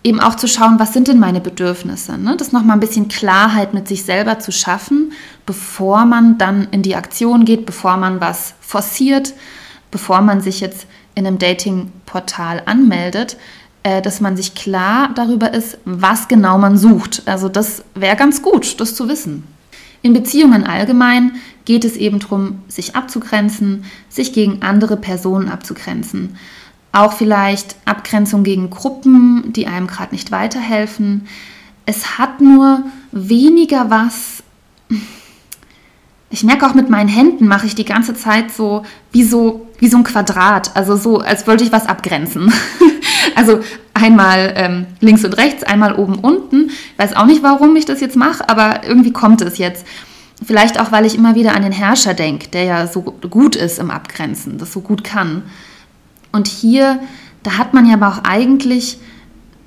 Eben 0.04 0.20
auch 0.20 0.36
zu 0.36 0.48
schauen, 0.48 0.80
was 0.80 0.94
sind 0.94 1.08
denn 1.08 1.20
meine 1.20 1.42
Bedürfnisse. 1.42 2.18
Ne? 2.18 2.38
Das 2.38 2.52
nochmal 2.52 2.78
ein 2.78 2.82
bisschen 2.82 3.08
Klarheit 3.08 3.74
mit 3.74 3.88
sich 3.88 4.04
selber 4.04 4.40
zu 4.40 4.52
schaffen, 4.52 5.12
bevor 5.46 6.06
man 6.06 6.38
dann 6.38 6.68
in 6.72 6.84
die 6.84 6.96
Aktion 6.96 7.44
geht, 7.44 7.66
bevor 7.66 7.98
man 7.98 8.22
was 8.22 8.54
forciert, 8.62 9.34
bevor 9.92 10.22
man 10.22 10.42
sich 10.42 10.62
jetzt 10.62 10.86
in 11.16 11.28
einem 11.28 11.40
Dating-Portal 11.40 12.64
anmeldet, 12.66 13.38
dass 14.02 14.22
man 14.22 14.38
sich 14.38 14.56
klar 14.56 15.12
darüber 15.16 15.54
ist, 15.54 15.78
was 15.86 16.28
genau 16.28 16.58
man 16.58 16.78
sucht. 16.78 17.24
Also 17.26 17.50
das 17.50 17.84
wäre 17.96 18.16
ganz 18.16 18.42
gut, 18.42 18.80
das 18.80 18.96
zu 18.96 19.08
wissen. 19.08 19.44
In 20.02 20.14
Beziehungen 20.14 20.64
allgemein 20.64 21.34
geht 21.66 21.84
es 21.84 21.98
eben 21.98 22.20
darum, 22.20 22.60
sich 22.68 22.96
abzugrenzen, 22.96 23.84
sich 24.08 24.34
gegen 24.34 24.62
andere 24.62 24.98
Personen 24.98 25.50
abzugrenzen. 25.50 26.38
Auch 26.92 27.14
vielleicht 27.14 27.76
Abgrenzung 27.86 28.44
gegen 28.44 28.70
Gruppen, 28.70 29.54
die 29.54 29.68
einem 29.68 29.88
gerade 29.88 30.14
nicht 30.14 30.32
weiterhelfen. 30.32 31.28
Es 31.86 32.18
hat 32.18 32.42
nur 32.42 32.84
weniger 33.12 33.90
was. 33.90 34.44
Ich 36.32 36.44
merke 36.44 36.66
auch 36.66 36.74
mit 36.74 36.90
meinen 36.90 37.10
Händen 37.10 37.48
mache 37.48 37.66
ich 37.66 37.76
die 37.76 37.86
ganze 37.86 38.14
Zeit 38.14 38.52
so 38.52 38.84
wie 39.12 39.24
so 39.24 39.68
wie 39.80 39.88
so 39.88 39.98
ein 39.98 40.04
Quadrat, 40.04 40.76
also 40.76 40.96
so 40.96 41.20
als 41.20 41.48
wollte 41.48 41.64
ich 41.64 41.72
was 41.72 41.88
abgrenzen. 41.88 42.52
also 43.36 43.60
einmal 43.94 44.54
ähm, 44.56 44.86
links 45.00 45.26
und 45.26 45.34
rechts, 45.34 45.64
einmal 45.64 45.96
oben 45.96 46.16
unten. 46.16 46.70
Ich 46.70 46.98
weiß 46.98 47.16
auch 47.16 47.26
nicht, 47.26 47.44
warum 47.44 47.76
ich 47.76 47.86
das 47.86 48.02
jetzt 48.02 48.16
mache, 48.16 48.48
aber 48.50 48.82
irgendwie 48.88 49.12
kommt 49.12 49.42
es 49.42 49.58
jetzt. 49.58 49.86
Vielleicht 50.44 50.80
auch, 50.80 50.92
weil 50.92 51.06
ich 51.06 51.16
immer 51.16 51.36
wieder 51.36 51.56
an 51.56 51.64
den 51.64 51.72
Herrscher 51.74 52.14
denke, 52.14 52.48
der 52.48 52.64
ja 52.64 52.88
so 52.88 53.02
gut 53.02 53.56
ist 53.56 53.78
im 53.78 53.92
Abgrenzen, 53.92 54.58
das 54.58 54.72
so 54.72 54.80
gut 54.80 55.04
kann. 55.04 55.44
Und 56.32 56.48
hier 56.48 57.00
da 57.44 57.58
hat 57.58 57.74
man 57.74 57.86
ja 57.86 57.94
aber 57.96 58.10
auch 58.10 58.24
eigentlich 58.24 58.98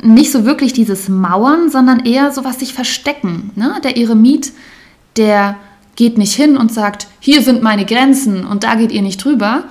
nicht 0.03 0.33
so 0.33 0.45
wirklich 0.45 0.73
dieses 0.73 1.09
Mauern, 1.09 1.71
sondern 1.71 2.05
eher 2.05 2.33
so 2.33 2.45
was 2.45 2.59
sich 2.59 2.75
verstecken. 2.75 3.51
Ne? 3.55 3.81
Der 3.85 3.97
Eremit, 3.97 4.53
der 5.17 5.57
geht 5.95 6.19
nicht 6.19 6.35
hin 6.35 6.57
und 6.57 6.73
sagt, 6.73 7.07
hier 7.21 7.43
sind 7.43 7.63
meine 7.63 7.85
Grenzen 7.85 8.45
und 8.45 8.65
da 8.65 8.75
geht 8.75 8.93
ihr 8.93 9.03
nicht 9.03 9.23
drüber, 9.25 9.65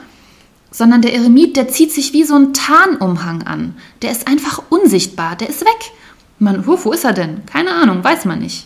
sondern 0.71 1.01
der 1.01 1.13
Eremit, 1.13 1.57
der 1.57 1.67
zieht 1.67 1.91
sich 1.91 2.13
wie 2.13 2.23
so 2.23 2.36
ein 2.36 2.53
Tarnumhang 2.53 3.43
an. 3.43 3.75
Der 4.01 4.12
ist 4.12 4.27
einfach 4.27 4.63
unsichtbar, 4.69 5.36
der 5.36 5.49
ist 5.49 5.62
weg. 5.62 5.91
Man, 6.39 6.65
wo 6.65 6.91
ist 6.91 7.03
er 7.03 7.13
denn? 7.13 7.45
Keine 7.45 7.71
Ahnung, 7.71 8.03
weiß 8.03 8.25
man 8.25 8.39
nicht. 8.39 8.65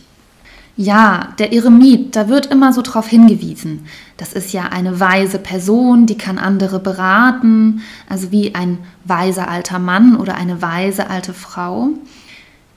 Ja, 0.78 1.32
der 1.38 1.52
Eremit, 1.52 2.16
da 2.16 2.28
wird 2.28 2.46
immer 2.46 2.72
so 2.72 2.82
drauf 2.82 3.08
hingewiesen. 3.08 3.86
Das 4.18 4.34
ist 4.34 4.52
ja 4.52 4.64
eine 4.64 5.00
weise 5.00 5.38
Person, 5.38 6.06
die 6.06 6.18
kann 6.18 6.38
andere 6.38 6.78
beraten, 6.78 7.80
also 8.08 8.30
wie 8.30 8.54
ein 8.54 8.78
weiser 9.04 9.48
alter 9.48 9.78
Mann 9.78 10.16
oder 10.16 10.34
eine 10.34 10.60
weise 10.60 11.08
alte 11.08 11.32
Frau. 11.32 11.88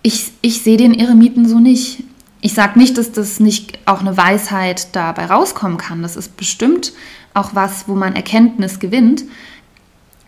Ich, 0.01 0.31
ich 0.41 0.61
sehe 0.63 0.77
den 0.77 0.97
Eremiten 0.97 1.47
so 1.47 1.59
nicht. 1.59 2.03
Ich 2.39 2.53
sage 2.53 2.79
nicht, 2.79 2.97
dass 2.97 3.11
das 3.11 3.41
nicht 3.41 3.79
auch 3.85 3.99
eine 3.99 4.15
Weisheit 4.15 4.95
dabei 4.95 5.25
rauskommen 5.25 5.77
kann. 5.77 6.01
Das 6.01 6.15
ist 6.15 6.37
bestimmt 6.37 6.93
auch 7.33 7.55
was, 7.55 7.87
wo 7.87 7.95
man 7.95 8.15
Erkenntnis 8.15 8.79
gewinnt. 8.79 9.23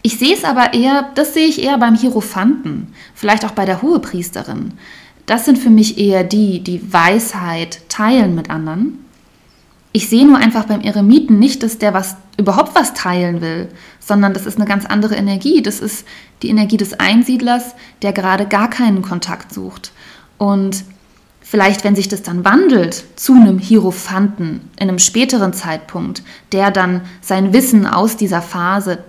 Ich 0.01 0.17
sehe 0.17 0.33
es 0.33 0.43
aber 0.43 0.73
eher, 0.73 1.09
das 1.15 1.33
sehe 1.33 1.47
ich 1.47 1.61
eher 1.63 1.77
beim 1.77 1.95
Hierophanten, 1.95 2.93
vielleicht 3.13 3.45
auch 3.45 3.51
bei 3.51 3.65
der 3.65 3.81
Hohepriesterin. 3.81 4.73
Das 5.25 5.45
sind 5.45 5.59
für 5.59 5.69
mich 5.69 5.97
eher 5.97 6.23
die, 6.23 6.61
die 6.61 6.91
Weisheit 6.91 7.87
teilen 7.89 8.35
mit 8.35 8.49
anderen. 8.49 9.05
Ich 9.93 10.09
sehe 10.09 10.25
nur 10.25 10.37
einfach 10.37 10.65
beim 10.65 10.81
Eremiten 10.81 11.37
nicht, 11.37 11.63
dass 11.63 11.77
der 11.77 11.93
was 11.93 12.15
überhaupt 12.37 12.75
was 12.75 12.93
teilen 12.93 13.41
will, 13.41 13.69
sondern 13.99 14.33
das 14.33 14.45
ist 14.45 14.57
eine 14.57 14.65
ganz 14.65 14.85
andere 14.85 15.15
Energie. 15.15 15.61
Das 15.61 15.79
ist 15.79 16.05
die 16.41 16.49
Energie 16.49 16.77
des 16.77 16.99
Einsiedlers, 16.99 17.75
der 18.01 18.13
gerade 18.13 18.47
gar 18.47 18.69
keinen 18.69 19.01
Kontakt 19.01 19.53
sucht. 19.53 19.91
Und 20.37 20.83
vielleicht, 21.51 21.83
wenn 21.83 21.97
sich 21.97 22.07
das 22.07 22.23
dann 22.23 22.45
wandelt 22.45 23.03
zu 23.17 23.33
einem 23.33 23.59
Hierophanten 23.59 24.61
in 24.79 24.87
einem 24.87 24.99
späteren 24.99 25.51
Zeitpunkt, 25.51 26.23
der 26.53 26.71
dann 26.71 27.01
sein 27.19 27.51
Wissen 27.51 27.85
aus 27.85 28.15
dieser 28.15 28.41
Phase 28.41 28.99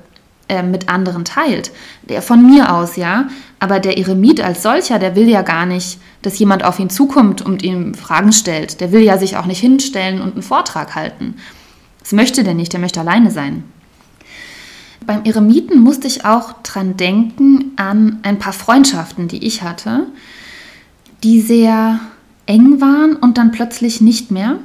äh, 0.48 0.64
mit 0.64 0.88
anderen 0.88 1.24
teilt. 1.24 1.70
Der 2.02 2.20
von 2.20 2.44
mir 2.44 2.74
aus, 2.74 2.96
ja. 2.96 3.28
Aber 3.60 3.78
der 3.78 3.96
Eremit 3.96 4.40
als 4.40 4.64
solcher, 4.64 4.98
der 4.98 5.14
will 5.14 5.28
ja 5.28 5.42
gar 5.42 5.66
nicht, 5.66 6.00
dass 6.22 6.36
jemand 6.36 6.64
auf 6.64 6.80
ihn 6.80 6.90
zukommt 6.90 7.42
und 7.42 7.62
ihm 7.62 7.94
Fragen 7.94 8.32
stellt. 8.32 8.80
Der 8.80 8.90
will 8.90 9.02
ja 9.02 9.18
sich 9.18 9.36
auch 9.36 9.46
nicht 9.46 9.60
hinstellen 9.60 10.20
und 10.20 10.32
einen 10.32 10.42
Vortrag 10.42 10.96
halten. 10.96 11.36
Das 12.00 12.10
möchte 12.10 12.42
der 12.42 12.54
nicht, 12.54 12.72
der 12.72 12.80
möchte 12.80 12.98
alleine 12.98 13.30
sein. 13.30 13.62
Beim 15.06 15.22
Eremiten 15.24 15.78
musste 15.78 16.08
ich 16.08 16.24
auch 16.24 16.54
dran 16.64 16.96
denken 16.96 17.70
an 17.76 18.18
ein 18.24 18.40
paar 18.40 18.52
Freundschaften, 18.52 19.28
die 19.28 19.46
ich 19.46 19.62
hatte, 19.62 20.08
die 21.22 21.40
sehr 21.40 22.00
eng 22.46 22.80
waren 22.80 23.16
und 23.16 23.38
dann 23.38 23.52
plötzlich 23.52 24.00
nicht 24.00 24.30
mehr 24.30 24.58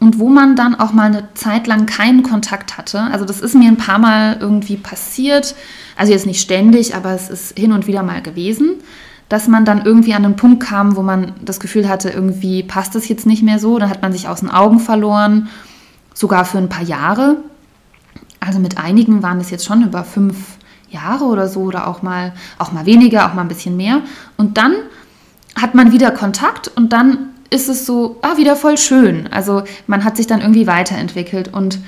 und 0.00 0.18
wo 0.18 0.28
man 0.28 0.56
dann 0.56 0.74
auch 0.74 0.92
mal 0.92 1.06
eine 1.06 1.28
Zeit 1.34 1.66
lang 1.66 1.86
keinen 1.86 2.22
Kontakt 2.22 2.76
hatte. 2.76 3.00
Also 3.00 3.24
das 3.24 3.40
ist 3.40 3.54
mir 3.54 3.68
ein 3.68 3.76
paar 3.76 3.98
Mal 3.98 4.36
irgendwie 4.38 4.76
passiert, 4.76 5.54
also 5.96 6.12
jetzt 6.12 6.26
nicht 6.26 6.40
ständig, 6.40 6.94
aber 6.94 7.12
es 7.12 7.30
ist 7.30 7.58
hin 7.58 7.72
und 7.72 7.86
wieder 7.86 8.02
mal 8.02 8.20
gewesen, 8.20 8.74
dass 9.28 9.48
man 9.48 9.64
dann 9.64 9.84
irgendwie 9.84 10.14
an 10.14 10.24
einen 10.24 10.36
Punkt 10.36 10.62
kam, 10.62 10.96
wo 10.96 11.02
man 11.02 11.32
das 11.42 11.60
Gefühl 11.60 11.88
hatte, 11.88 12.10
irgendwie 12.10 12.62
passt 12.62 12.94
es 12.96 13.08
jetzt 13.08 13.26
nicht 13.26 13.42
mehr 13.42 13.58
so, 13.58 13.78
dann 13.78 13.88
hat 13.88 14.02
man 14.02 14.12
sich 14.12 14.28
aus 14.28 14.40
den 14.40 14.50
Augen 14.50 14.80
verloren, 14.80 15.48
sogar 16.12 16.44
für 16.44 16.58
ein 16.58 16.68
paar 16.68 16.84
Jahre. 16.84 17.38
Also 18.40 18.58
mit 18.58 18.76
einigen 18.76 19.22
waren 19.22 19.40
es 19.40 19.50
jetzt 19.50 19.64
schon 19.64 19.82
über 19.82 20.04
fünf 20.04 20.36
Jahre 20.90 21.24
oder 21.24 21.48
so 21.48 21.62
oder 21.62 21.88
auch 21.88 22.02
mal, 22.02 22.34
auch 22.58 22.72
mal 22.72 22.84
weniger, 22.84 23.26
auch 23.26 23.34
mal 23.34 23.42
ein 23.42 23.48
bisschen 23.48 23.76
mehr. 23.76 24.02
Und 24.36 24.58
dann 24.58 24.74
hat 25.54 25.74
man 25.74 25.92
wieder 25.92 26.10
Kontakt 26.10 26.68
und 26.68 26.92
dann 26.92 27.30
ist 27.50 27.68
es 27.68 27.86
so, 27.86 28.18
ah, 28.22 28.36
wieder 28.36 28.56
voll 28.56 28.76
schön. 28.76 29.28
Also 29.30 29.62
man 29.86 30.04
hat 30.04 30.16
sich 30.16 30.26
dann 30.26 30.40
irgendwie 30.40 30.66
weiterentwickelt 30.66 31.52
und, 31.52 31.78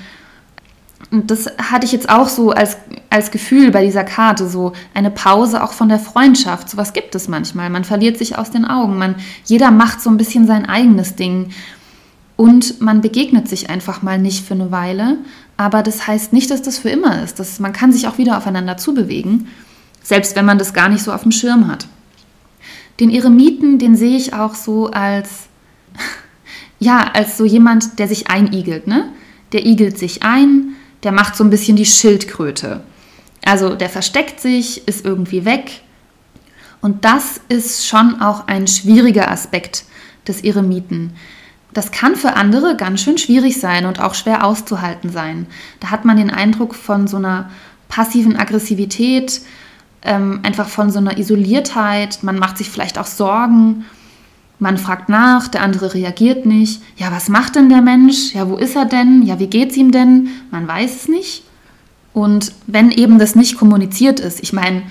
und 1.11 1.29
das 1.29 1.47
hatte 1.57 1.85
ich 1.85 1.91
jetzt 1.91 2.09
auch 2.09 2.29
so 2.29 2.51
als, 2.51 2.77
als 3.09 3.31
Gefühl 3.31 3.71
bei 3.71 3.83
dieser 3.83 4.05
Karte, 4.05 4.47
so 4.47 4.73
eine 4.93 5.11
Pause 5.11 5.63
auch 5.63 5.73
von 5.73 5.89
der 5.89 5.99
Freundschaft. 5.99 6.69
So 6.69 6.77
was 6.77 6.93
gibt 6.93 7.15
es 7.15 7.27
manchmal. 7.27 7.69
Man 7.69 7.83
verliert 7.83 8.17
sich 8.17 8.37
aus 8.37 8.49
den 8.49 8.65
Augen. 8.65 8.97
Man, 8.97 9.15
jeder 9.45 9.71
macht 9.71 10.01
so 10.01 10.09
ein 10.09 10.17
bisschen 10.17 10.47
sein 10.47 10.65
eigenes 10.65 11.15
Ding. 11.15 11.49
Und 12.37 12.81
man 12.81 13.01
begegnet 13.01 13.49
sich 13.49 13.69
einfach 13.69 14.03
mal 14.03 14.19
nicht 14.19 14.45
für 14.45 14.53
eine 14.53 14.71
Weile. 14.71 15.17
Aber 15.57 15.81
das 15.81 16.07
heißt 16.07 16.33
nicht, 16.33 16.51
dass 16.51 16.61
das 16.61 16.77
für 16.77 16.89
immer 16.89 17.23
ist. 17.23 17.39
Das, 17.39 17.59
man 17.59 17.73
kann 17.73 17.91
sich 17.91 18.07
auch 18.07 18.19
wieder 18.19 18.37
aufeinander 18.37 18.77
zubewegen, 18.77 19.47
selbst 20.03 20.35
wenn 20.35 20.45
man 20.45 20.59
das 20.59 20.73
gar 20.73 20.87
nicht 20.87 21.03
so 21.03 21.11
auf 21.11 21.23
dem 21.23 21.31
Schirm 21.31 21.67
hat. 21.67 21.87
Den 22.99 23.11
Eremiten, 23.11 23.79
den 23.79 23.95
sehe 23.95 24.17
ich 24.17 24.33
auch 24.33 24.55
so 24.55 24.87
als 24.87 25.47
ja, 26.79 27.11
als 27.13 27.37
so 27.37 27.45
jemand, 27.45 27.99
der 27.99 28.07
sich 28.07 28.29
einigelt, 28.29 28.87
ne? 28.87 29.11
Der 29.53 29.65
igelt 29.65 29.97
sich 29.97 30.23
ein, 30.23 30.75
der 31.03 31.11
macht 31.11 31.35
so 31.35 31.43
ein 31.43 31.49
bisschen 31.49 31.77
die 31.77 31.85
Schildkröte. 31.85 32.83
Also 33.45 33.75
der 33.75 33.89
versteckt 33.89 34.39
sich, 34.39 34.87
ist 34.87 35.05
irgendwie 35.05 35.45
weg. 35.45 35.81
Und 36.81 37.05
das 37.05 37.39
ist 37.49 37.87
schon 37.87 38.21
auch 38.21 38.47
ein 38.47 38.67
schwieriger 38.67 39.31
Aspekt 39.31 39.85
des 40.27 40.43
Eremiten. 40.43 41.13
Das 41.73 41.91
kann 41.91 42.15
für 42.15 42.33
andere 42.33 42.75
ganz 42.75 43.01
schön 43.01 43.17
schwierig 43.17 43.59
sein 43.59 43.85
und 43.85 43.99
auch 43.99 44.15
schwer 44.15 44.43
auszuhalten 44.43 45.11
sein. 45.11 45.47
Da 45.79 45.91
hat 45.91 46.05
man 46.05 46.17
den 46.17 46.29
Eindruck 46.29 46.75
von 46.75 47.07
so 47.07 47.17
einer 47.17 47.49
passiven 47.87 48.35
Aggressivität, 48.35 49.41
ähm, 50.03 50.39
einfach 50.43 50.67
von 50.67 50.91
so 50.91 50.99
einer 50.99 51.17
Isoliertheit. 51.17 52.23
Man 52.23 52.39
macht 52.39 52.57
sich 52.57 52.69
vielleicht 52.69 52.97
auch 52.97 53.05
Sorgen 53.05 53.85
man 54.59 54.77
fragt 54.77 55.07
nach, 55.09 55.47
der 55.47 55.61
andere 55.61 55.93
reagiert 55.93 56.45
nicht. 56.45 56.81
Ja, 56.97 57.11
was 57.11 57.29
macht 57.29 57.55
denn 57.55 57.69
der 57.69 57.81
Mensch? 57.81 58.33
Ja, 58.33 58.49
wo 58.49 58.55
ist 58.55 58.75
er 58.75 58.85
denn? 58.85 59.21
Ja, 59.23 59.39
wie 59.39 59.47
geht's 59.47 59.77
ihm 59.77 59.91
denn? 59.91 60.29
Man 60.49 60.67
weiß 60.67 60.95
es 60.95 61.07
nicht. 61.07 61.43
Und 62.13 62.51
wenn 62.65 62.89
eben 62.89 63.19
das 63.19 63.35
nicht 63.35 63.57
kommuniziert 63.57 64.19
ist, 64.19 64.41
ich 64.41 64.53
meine, 64.53 64.81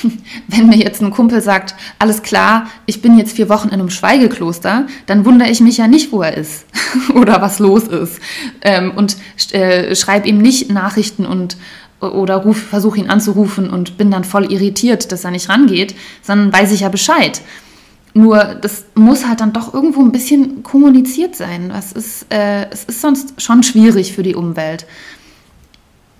wenn 0.48 0.68
mir 0.68 0.76
jetzt 0.76 1.02
ein 1.02 1.10
Kumpel 1.10 1.40
sagt, 1.40 1.74
alles 1.98 2.22
klar, 2.22 2.68
ich 2.86 3.02
bin 3.02 3.18
jetzt 3.18 3.34
vier 3.34 3.48
Wochen 3.48 3.68
in 3.68 3.74
einem 3.74 3.90
Schweigekloster, 3.90 4.86
dann 5.06 5.24
wundere 5.24 5.50
ich 5.50 5.60
mich 5.60 5.78
ja 5.78 5.88
nicht, 5.88 6.12
wo 6.12 6.22
er 6.22 6.36
ist 6.36 6.66
oder 7.14 7.42
was 7.42 7.58
los 7.58 7.88
ist. 7.88 8.20
Ähm, 8.62 8.92
und 8.94 9.16
äh, 9.50 9.96
schreibe 9.96 10.28
ihm 10.28 10.38
nicht 10.38 10.70
Nachrichten 10.70 11.26
und 11.26 11.56
oder 12.00 12.42
versuche 12.52 12.98
ihn 12.98 13.10
anzurufen 13.10 13.70
und 13.70 13.96
bin 13.96 14.10
dann 14.10 14.24
voll 14.24 14.52
irritiert, 14.52 15.12
dass 15.12 15.24
er 15.24 15.30
nicht 15.30 15.48
rangeht, 15.48 15.94
sondern 16.22 16.52
weiß 16.52 16.72
ich 16.72 16.80
ja 16.80 16.88
Bescheid. 16.88 17.40
Nur 18.14 18.38
das 18.44 18.86
muss 18.94 19.26
halt 19.26 19.40
dann 19.40 19.52
doch 19.52 19.74
irgendwo 19.74 20.00
ein 20.00 20.12
bisschen 20.12 20.62
kommuniziert 20.62 21.36
sein. 21.36 21.68
Das 21.68 21.92
ist, 21.92 22.26
äh, 22.32 22.68
es 22.70 22.84
ist 22.84 23.00
sonst 23.02 23.40
schon 23.42 23.62
schwierig 23.62 24.14
für 24.14 24.22
die 24.22 24.34
Umwelt. 24.34 24.86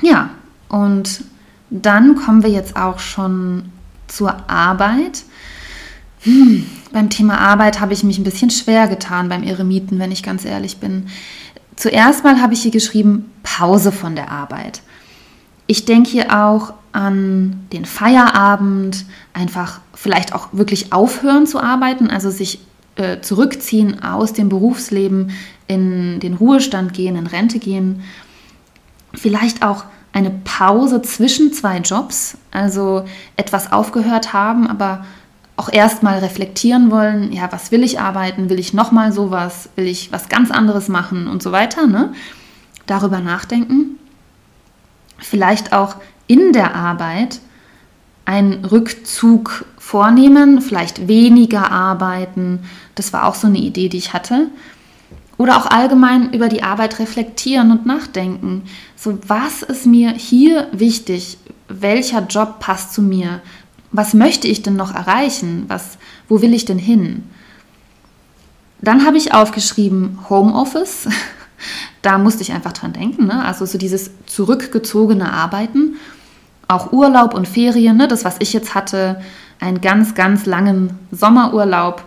Ja, 0.02 0.30
und 0.68 1.24
dann 1.70 2.16
kommen 2.16 2.42
wir 2.42 2.50
jetzt 2.50 2.76
auch 2.76 2.98
schon 2.98 3.70
zur 4.08 4.48
Arbeit. 4.48 5.24
Hm, 6.20 6.66
beim 6.92 7.08
Thema 7.08 7.38
Arbeit 7.38 7.80
habe 7.80 7.92
ich 7.92 8.02
mich 8.02 8.18
ein 8.18 8.24
bisschen 8.24 8.50
schwer 8.50 8.88
getan 8.88 9.28
beim 9.28 9.42
Eremiten, 9.42 9.98
wenn 9.98 10.12
ich 10.12 10.22
ganz 10.22 10.44
ehrlich 10.44 10.78
bin. 10.78 11.06
Zuerst 11.76 12.24
mal 12.24 12.40
habe 12.40 12.54
ich 12.54 12.62
hier 12.62 12.70
geschrieben 12.70 13.30
Pause 13.42 13.92
von 13.92 14.16
der 14.16 14.30
Arbeit. 14.30 14.80
Ich 15.66 15.84
denke 15.84 16.10
hier 16.10 16.44
auch 16.44 16.74
an 16.92 17.66
den 17.72 17.84
Feierabend, 17.84 19.04
einfach 19.32 19.80
vielleicht 19.94 20.34
auch 20.34 20.48
wirklich 20.52 20.92
aufhören 20.92 21.46
zu 21.46 21.60
arbeiten, 21.60 22.08
also 22.08 22.30
sich 22.30 22.60
äh, 22.96 23.20
zurückziehen 23.20 24.02
aus 24.02 24.32
dem 24.32 24.48
Berufsleben, 24.48 25.30
in 25.66 26.20
den 26.20 26.34
Ruhestand 26.34 26.94
gehen, 26.94 27.16
in 27.16 27.26
Rente 27.26 27.58
gehen. 27.58 28.02
Vielleicht 29.12 29.62
auch 29.62 29.84
eine 30.12 30.30
Pause 30.30 31.02
zwischen 31.02 31.52
zwei 31.52 31.78
Jobs, 31.78 32.38
also 32.50 33.04
etwas 33.36 33.72
aufgehört 33.72 34.32
haben, 34.32 34.66
aber 34.66 35.04
auch 35.56 35.70
erstmal 35.70 36.18
reflektieren 36.18 36.90
wollen, 36.90 37.32
ja, 37.32 37.50
was 37.50 37.70
will 37.72 37.82
ich 37.82 38.00
arbeiten, 38.00 38.48
will 38.48 38.58
ich 38.58 38.74
nochmal 38.74 39.12
sowas, 39.12 39.68
will 39.76 39.86
ich 39.86 40.12
was 40.12 40.28
ganz 40.28 40.50
anderes 40.50 40.88
machen 40.88 41.28
und 41.28 41.42
so 41.42 41.52
weiter, 41.52 41.86
ne? 41.86 42.12
Darüber 42.86 43.20
nachdenken. 43.20 43.98
Vielleicht 45.18 45.72
auch 45.72 45.96
in 46.26 46.52
der 46.52 46.74
Arbeit 46.74 47.40
einen 48.24 48.64
Rückzug 48.64 49.64
vornehmen, 49.78 50.60
vielleicht 50.60 51.06
weniger 51.08 51.70
arbeiten. 51.70 52.64
Das 52.96 53.12
war 53.12 53.26
auch 53.26 53.36
so 53.36 53.46
eine 53.46 53.58
Idee, 53.58 53.88
die 53.88 53.98
ich 53.98 54.12
hatte. 54.12 54.48
Oder 55.38 55.58
auch 55.58 55.66
allgemein 55.66 56.32
über 56.32 56.48
die 56.48 56.62
Arbeit 56.62 56.98
reflektieren 56.98 57.70
und 57.70 57.86
nachdenken. 57.86 58.62
So, 58.96 59.18
was 59.26 59.62
ist 59.62 59.86
mir 59.86 60.10
hier 60.12 60.68
wichtig? 60.72 61.38
Welcher 61.68 62.26
Job 62.26 62.58
passt 62.58 62.94
zu 62.94 63.02
mir? 63.02 63.40
Was 63.92 64.14
möchte 64.14 64.48
ich 64.48 64.62
denn 64.62 64.76
noch 64.76 64.94
erreichen? 64.94 65.64
Was, 65.68 65.98
wo 66.28 66.42
will 66.42 66.54
ich 66.54 66.64
denn 66.64 66.78
hin? 66.78 67.24
Dann 68.80 69.06
habe 69.06 69.18
ich 69.18 69.32
aufgeschrieben 69.32 70.18
Homeoffice. 70.28 71.08
Da 72.02 72.18
musste 72.18 72.42
ich 72.42 72.52
einfach 72.52 72.72
dran 72.72 72.92
denken. 72.92 73.26
Ne? 73.26 73.44
Also 73.44 73.66
so 73.66 73.78
dieses 73.78 74.10
zurückgezogene 74.26 75.32
Arbeiten. 75.32 75.96
auch 76.68 76.92
Urlaub 76.92 77.34
und 77.34 77.46
Ferien, 77.46 77.96
ne? 77.96 78.08
das, 78.08 78.24
was 78.24 78.36
ich 78.40 78.52
jetzt 78.52 78.74
hatte, 78.74 79.22
einen 79.60 79.80
ganz, 79.80 80.14
ganz 80.14 80.46
langen 80.46 80.98
Sommerurlaub. 81.10 82.02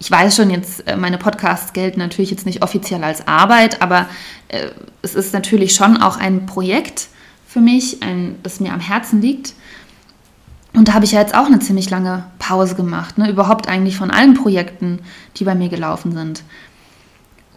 Ich 0.00 0.10
weiß 0.10 0.36
schon 0.36 0.50
jetzt, 0.50 0.86
äh, 0.86 0.96
meine 0.96 1.18
Podcasts 1.18 1.72
gelten 1.72 1.98
natürlich 1.98 2.30
jetzt 2.30 2.46
nicht 2.46 2.62
offiziell 2.62 3.02
als 3.02 3.26
Arbeit, 3.26 3.82
aber 3.82 4.08
äh, 4.48 4.68
es 5.02 5.14
ist 5.14 5.34
natürlich 5.34 5.74
schon 5.74 5.96
auch 5.96 6.16
ein 6.16 6.46
Projekt 6.46 7.08
für 7.46 7.60
mich, 7.60 8.02
ein, 8.02 8.36
das 8.42 8.60
mir 8.60 8.72
am 8.72 8.80
Herzen 8.80 9.20
liegt. 9.20 9.54
Und 10.74 10.88
da 10.88 10.94
habe 10.94 11.04
ich 11.04 11.12
ja 11.12 11.20
jetzt 11.20 11.34
auch 11.34 11.46
eine 11.46 11.58
ziemlich 11.58 11.90
lange 11.90 12.24
Pause 12.38 12.74
gemacht, 12.74 13.18
ne? 13.18 13.28
überhaupt 13.28 13.68
eigentlich 13.68 13.96
von 13.96 14.10
allen 14.10 14.34
Projekten, 14.34 15.00
die 15.36 15.44
bei 15.44 15.54
mir 15.54 15.68
gelaufen 15.68 16.12
sind. 16.12 16.42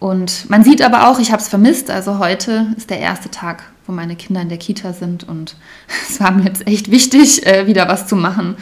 Und 0.01 0.49
man 0.49 0.63
sieht 0.63 0.81
aber 0.81 1.07
auch, 1.07 1.19
ich 1.19 1.31
habe 1.31 1.43
es 1.43 1.47
vermisst. 1.47 1.91
Also 1.91 2.17
heute 2.17 2.73
ist 2.75 2.89
der 2.89 2.97
erste 2.97 3.29
Tag, 3.29 3.61
wo 3.85 3.93
meine 3.93 4.15
Kinder 4.15 4.41
in 4.41 4.49
der 4.49 4.57
Kita 4.57 4.93
sind 4.93 5.29
und 5.29 5.55
es 6.09 6.19
war 6.19 6.31
mir 6.31 6.45
jetzt 6.45 6.65
echt 6.65 6.89
wichtig, 6.89 7.45
äh, 7.45 7.67
wieder 7.67 7.87
was 7.87 8.07
zu 8.07 8.15
machen. 8.15 8.55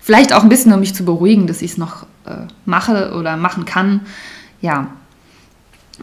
Vielleicht 0.00 0.32
auch 0.32 0.42
ein 0.42 0.48
bisschen, 0.48 0.72
um 0.72 0.80
mich 0.80 0.96
zu 0.96 1.04
beruhigen, 1.04 1.46
dass 1.46 1.62
ich 1.62 1.70
es 1.70 1.78
noch 1.78 2.06
äh, 2.26 2.48
mache 2.64 3.14
oder 3.16 3.36
machen 3.36 3.66
kann. 3.66 4.00
Ja. 4.60 4.88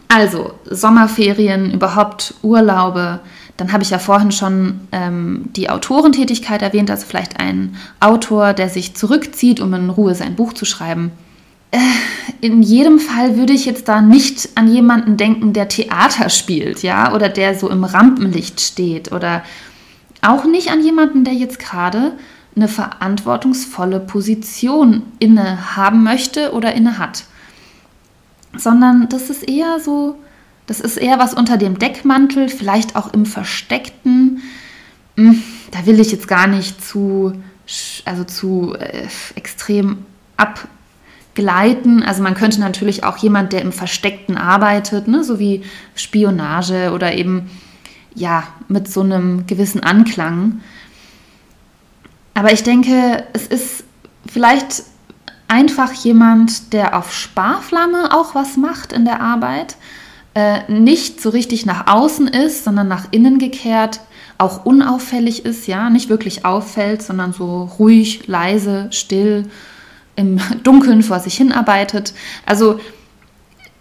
Also 0.08 0.54
Sommerferien, 0.64 1.70
überhaupt 1.70 2.32
Urlaube. 2.40 3.20
Dann 3.58 3.72
habe 3.72 3.82
ich 3.82 3.90
ja 3.90 3.98
vorhin 3.98 4.32
schon 4.32 4.88
ähm, 4.90 5.50
die 5.54 5.68
Autorentätigkeit 5.68 6.62
erwähnt, 6.62 6.90
also 6.90 7.04
vielleicht 7.04 7.38
ein 7.38 7.76
Autor, 8.00 8.54
der 8.54 8.70
sich 8.70 8.96
zurückzieht, 8.96 9.60
um 9.60 9.74
in 9.74 9.90
Ruhe 9.90 10.14
sein 10.14 10.34
Buch 10.34 10.54
zu 10.54 10.64
schreiben. 10.64 11.12
Äh, 11.70 11.78
in 12.40 12.62
jedem 12.62 12.98
Fall 12.98 13.36
würde 13.36 13.52
ich 13.52 13.64
jetzt 13.64 13.88
da 13.88 14.00
nicht 14.00 14.50
an 14.54 14.72
jemanden 14.72 15.16
denken, 15.16 15.52
der 15.52 15.68
Theater 15.68 16.28
spielt, 16.28 16.82
ja, 16.82 17.12
oder 17.14 17.28
der 17.28 17.54
so 17.58 17.70
im 17.70 17.84
Rampenlicht 17.84 18.60
steht 18.60 19.12
oder 19.12 19.42
auch 20.22 20.44
nicht 20.44 20.70
an 20.70 20.82
jemanden, 20.82 21.24
der 21.24 21.34
jetzt 21.34 21.58
gerade 21.58 22.12
eine 22.54 22.68
verantwortungsvolle 22.68 24.00
Position 24.00 25.02
inne 25.18 25.76
haben 25.76 26.02
möchte 26.02 26.52
oder 26.52 26.74
inne 26.74 26.98
hat. 26.98 27.24
Sondern 28.56 29.08
das 29.08 29.28
ist 29.28 29.46
eher 29.48 29.78
so, 29.78 30.16
das 30.66 30.80
ist 30.80 30.96
eher 30.96 31.18
was 31.18 31.34
unter 31.34 31.58
dem 31.58 31.78
Deckmantel, 31.78 32.48
vielleicht 32.48 32.96
auch 32.96 33.12
im 33.12 33.26
Versteckten. 33.26 34.42
Hm, 35.16 35.42
da 35.70 35.84
will 35.84 36.00
ich 36.00 36.12
jetzt 36.12 36.28
gar 36.28 36.46
nicht 36.46 36.82
zu, 36.82 37.32
also 38.04 38.24
zu 38.24 38.74
äh, 38.78 39.06
extrem 39.34 39.98
ab 40.38 40.66
gleiten. 41.36 42.02
Also 42.02 42.22
man 42.22 42.34
könnte 42.34 42.58
natürlich 42.58 43.04
auch 43.04 43.18
jemand, 43.18 43.52
der 43.52 43.62
im 43.62 43.70
Versteckten 43.70 44.36
arbeitet, 44.36 45.06
ne, 45.06 45.22
so 45.22 45.38
wie 45.38 45.62
Spionage 45.94 46.90
oder 46.92 47.14
eben 47.14 47.48
ja 48.16 48.42
mit 48.66 48.90
so 48.90 49.02
einem 49.02 49.46
gewissen 49.46 49.80
Anklang. 49.82 50.60
Aber 52.34 52.52
ich 52.52 52.64
denke, 52.64 53.24
es 53.32 53.46
ist 53.46 53.84
vielleicht 54.26 54.82
einfach 55.46 55.92
jemand, 55.92 56.72
der 56.72 56.98
auf 56.98 57.12
Sparflamme 57.12 58.12
auch 58.12 58.34
was 58.34 58.56
macht 58.56 58.92
in 58.92 59.04
der 59.04 59.20
Arbeit, 59.20 59.76
äh, 60.34 60.70
nicht 60.70 61.20
so 61.20 61.30
richtig 61.30 61.64
nach 61.66 61.86
außen 61.86 62.28
ist, 62.28 62.64
sondern 62.64 62.88
nach 62.88 63.06
innen 63.10 63.38
gekehrt, 63.38 64.00
auch 64.38 64.64
unauffällig 64.64 65.44
ist, 65.44 65.66
ja, 65.66 65.88
nicht 65.88 66.08
wirklich 66.08 66.44
auffällt, 66.44 67.02
sondern 67.02 67.32
so 67.32 67.70
ruhig, 67.78 68.26
leise, 68.26 68.88
still 68.90 69.48
im 70.16 70.40
Dunkeln 70.62 71.02
vor 71.02 71.20
sich 71.20 71.36
hinarbeitet. 71.36 72.12
Also 72.44 72.80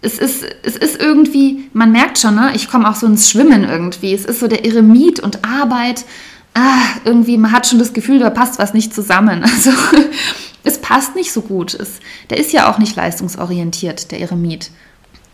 es 0.02 0.20
ist, 0.20 0.46
es 0.62 0.76
ist 0.76 1.02
irgendwie, 1.02 1.70
man 1.74 1.92
merkt 1.92 2.20
schon, 2.20 2.36
ne? 2.36 2.52
ich 2.54 2.70
komme 2.70 2.88
auch 2.88 2.96
so 2.96 3.08
ins 3.08 3.30
Schwimmen 3.30 3.64
irgendwie. 3.64 4.14
Es 4.14 4.26
ist 4.26 4.40
so 4.40 4.48
der 4.48 4.64
Eremit 4.64 5.20
und 5.20 5.44
Arbeit. 5.44 6.06
Ah, 6.54 6.84
irgendwie, 7.04 7.38
man 7.38 7.52
hat 7.52 7.66
schon 7.66 7.80
das 7.80 7.92
Gefühl, 7.92 8.20
da 8.20 8.30
passt 8.30 8.60
was 8.60 8.74
nicht 8.74 8.94
zusammen. 8.94 9.44
Also 9.44 9.72
es 10.64 10.80
passt 10.82 11.16
nicht 11.16 11.32
so 11.32 11.42
gut. 11.42 11.74
Es, 11.74 12.00
der 12.30 12.38
ist 12.38 12.52
ja 12.52 12.72
auch 12.72 12.78
nicht 12.80 12.96
leistungsorientiert, 12.96 14.12
der 14.12 14.20
Eremit. 14.20 14.72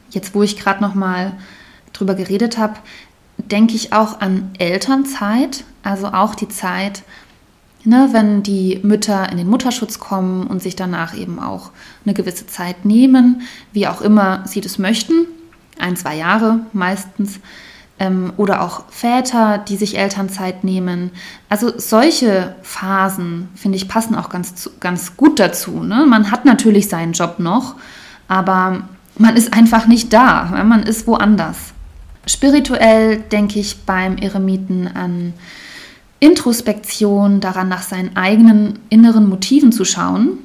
Jetzt, 0.10 0.36
wo 0.36 0.44
ich 0.44 0.58
gerade 0.58 0.82
noch 0.82 0.94
mal 0.94 1.34
drüber 1.94 2.16
geredet 2.16 2.58
habe, 2.58 2.76
denke 3.38 3.76
ich 3.76 3.94
auch 3.94 4.20
an 4.20 4.52
Elternzeit, 4.58 5.64
also 5.84 6.08
auch 6.08 6.36
die 6.36 6.50
Zeit, 6.50 7.04
Ne, 7.84 8.10
wenn 8.12 8.44
die 8.44 8.80
Mütter 8.84 9.32
in 9.32 9.38
den 9.38 9.50
Mutterschutz 9.50 10.00
kommen 10.00 10.46
und 10.46 10.62
sich 10.62 10.76
danach 10.76 11.18
eben 11.18 11.40
auch 11.40 11.72
eine 12.06 12.14
gewisse 12.14 12.46
Zeit 12.46 12.86
nehmen, 12.86 13.42
wie 13.74 13.88
auch 13.88 14.02
immer 14.02 14.44
sie 14.46 14.62
das 14.62 14.78
möchten, 14.78 15.26
ein, 15.80 15.96
zwei 15.96 16.16
Jahre 16.16 16.60
meistens, 16.74 17.40
ähm, 18.02 18.34
oder 18.38 18.62
auch 18.62 18.84
Väter, 18.90 19.60
die 19.60 19.78
sich 19.78 19.98
Elternzeit 19.98 20.64
nehmen. 20.64 21.12
Also 21.50 21.72
solche 21.78 22.56
Phasen, 22.64 23.50
finde 23.56 23.78
ich, 23.78 23.88
passen 23.88 24.16
auch 24.16 24.30
ganz, 24.30 24.72
ganz 24.80 25.16
gut 25.16 25.40
dazu. 25.40 25.84
Ne? 25.84 26.08
Man 26.08 26.32
hat 26.32 26.44
natürlich 26.44 26.90
seinen 26.90 27.14
Job 27.14 27.38
noch, 27.38 27.76
aber 28.28 28.82
man 29.18 29.36
ist 29.36 29.54
einfach 29.54 29.86
nicht 29.86 30.12
da, 30.14 30.46
man 30.66 30.82
ist 30.82 31.06
woanders. 31.06 31.58
Spirituell 32.26 33.18
denke 33.18 33.60
ich 33.60 33.86
beim 33.86 34.18
Eremiten 34.18 34.88
an 34.88 35.34
Introspektion, 36.22 37.42
daran 37.42 37.68
nach 37.68 37.82
seinen 37.82 38.16
eigenen 38.16 38.80
inneren 38.90 39.28
Motiven 39.28 39.72
zu 39.72 39.84
schauen, 39.84 40.38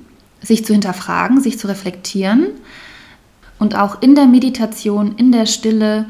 sich 0.43 0.65
zu 0.65 0.73
hinterfragen, 0.73 1.41
sich 1.41 1.59
zu 1.59 1.69
reflektieren 1.69 2.49
und 3.59 3.77
auch 3.77 4.01
in 4.03 4.15
der 4.15 4.27
Meditation, 4.27 5.15
in 5.17 5.33
der 5.33 5.47
Stille 5.47 6.07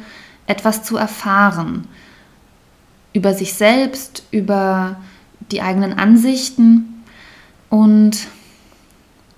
etwas 0.46 0.84
zu 0.84 0.96
erfahren 0.96 1.86
über 3.12 3.34
sich 3.34 3.54
selbst, 3.54 4.24
über 4.30 4.96
die 5.50 5.62
eigenen 5.62 5.94
Ansichten. 5.98 7.02
Und 7.68 8.28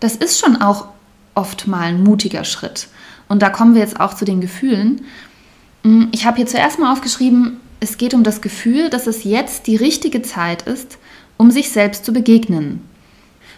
das 0.00 0.16
ist 0.16 0.38
schon 0.38 0.60
auch 0.60 0.88
oft 1.34 1.66
mal 1.66 1.82
ein 1.82 2.02
mutiger 2.02 2.44
Schritt. 2.44 2.88
Und 3.28 3.40
da 3.40 3.50
kommen 3.50 3.74
wir 3.74 3.80
jetzt 3.80 4.00
auch 4.00 4.14
zu 4.14 4.24
den 4.24 4.40
Gefühlen. 4.40 5.02
Ich 6.10 6.26
habe 6.26 6.36
hier 6.36 6.46
zuerst 6.46 6.78
mal 6.78 6.92
aufgeschrieben, 6.92 7.60
es 7.80 7.96
geht 7.98 8.14
um 8.14 8.24
das 8.24 8.40
Gefühl, 8.40 8.90
dass 8.90 9.06
es 9.06 9.24
jetzt 9.24 9.66
die 9.66 9.76
richtige 9.76 10.22
Zeit 10.22 10.62
ist, 10.62 10.98
um 11.36 11.50
sich 11.50 11.70
selbst 11.70 12.04
zu 12.04 12.12
begegnen. 12.12 12.82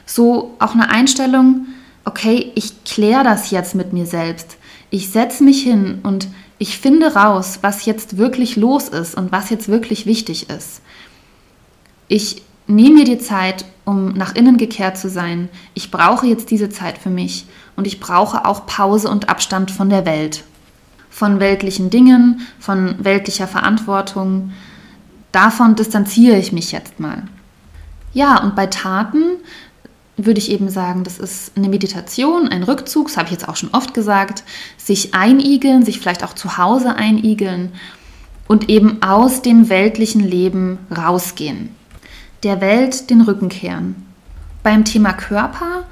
So 0.06 0.54
auch 0.58 0.74
eine 0.74 0.90
Einstellung, 0.90 1.66
okay, 2.04 2.52
ich 2.54 2.84
kläre 2.84 3.24
das 3.24 3.50
jetzt 3.50 3.74
mit 3.74 3.92
mir 3.92 4.06
selbst. 4.06 4.56
Ich 4.90 5.10
setze 5.10 5.44
mich 5.44 5.62
hin 5.62 6.00
und 6.02 6.28
ich 6.58 6.78
finde 6.78 7.14
raus, 7.14 7.60
was 7.62 7.86
jetzt 7.86 8.18
wirklich 8.18 8.56
los 8.56 8.88
ist 8.88 9.14
und 9.14 9.32
was 9.32 9.48
jetzt 9.50 9.68
wirklich 9.68 10.04
wichtig 10.04 10.50
ist. 10.50 10.82
Ich 12.08 12.42
nehme 12.66 12.96
mir 12.96 13.04
die 13.04 13.18
Zeit, 13.18 13.64
um 13.84 14.12
nach 14.12 14.34
innen 14.34 14.58
gekehrt 14.58 14.98
zu 14.98 15.08
sein. 15.08 15.48
Ich 15.74 15.90
brauche 15.90 16.26
jetzt 16.26 16.50
diese 16.50 16.68
Zeit 16.68 16.98
für 16.98 17.08
mich 17.08 17.46
und 17.76 17.86
ich 17.86 18.00
brauche 18.00 18.44
auch 18.44 18.66
Pause 18.66 19.08
und 19.08 19.28
Abstand 19.28 19.70
von 19.70 19.88
der 19.88 20.04
Welt 20.04 20.44
von 21.10 21.40
weltlichen 21.40 21.90
Dingen, 21.90 22.40
von 22.58 22.94
weltlicher 23.04 23.48
Verantwortung. 23.48 24.52
Davon 25.32 25.74
distanziere 25.74 26.38
ich 26.38 26.52
mich 26.52 26.72
jetzt 26.72 26.98
mal. 27.00 27.24
Ja, 28.12 28.42
und 28.42 28.56
bei 28.56 28.66
Taten 28.66 29.22
würde 30.16 30.38
ich 30.38 30.50
eben 30.50 30.68
sagen, 30.68 31.04
das 31.04 31.18
ist 31.18 31.56
eine 31.56 31.68
Meditation, 31.68 32.48
ein 32.48 32.62
Rückzug, 32.62 33.08
das 33.08 33.16
habe 33.16 33.26
ich 33.26 33.32
jetzt 33.32 33.48
auch 33.48 33.56
schon 33.56 33.70
oft 33.72 33.94
gesagt, 33.94 34.44
sich 34.76 35.14
einigeln, 35.14 35.84
sich 35.84 35.98
vielleicht 35.98 36.24
auch 36.24 36.34
zu 36.34 36.58
Hause 36.58 36.94
einigeln 36.94 37.72
und 38.48 38.68
eben 38.68 39.02
aus 39.02 39.42
dem 39.42 39.68
weltlichen 39.68 40.20
Leben 40.20 40.78
rausgehen, 40.94 41.70
der 42.42 42.60
Welt 42.60 43.10
den 43.10 43.20
Rücken 43.20 43.48
kehren. 43.48 44.06
Beim 44.62 44.84
Thema 44.84 45.12
Körper 45.12 45.84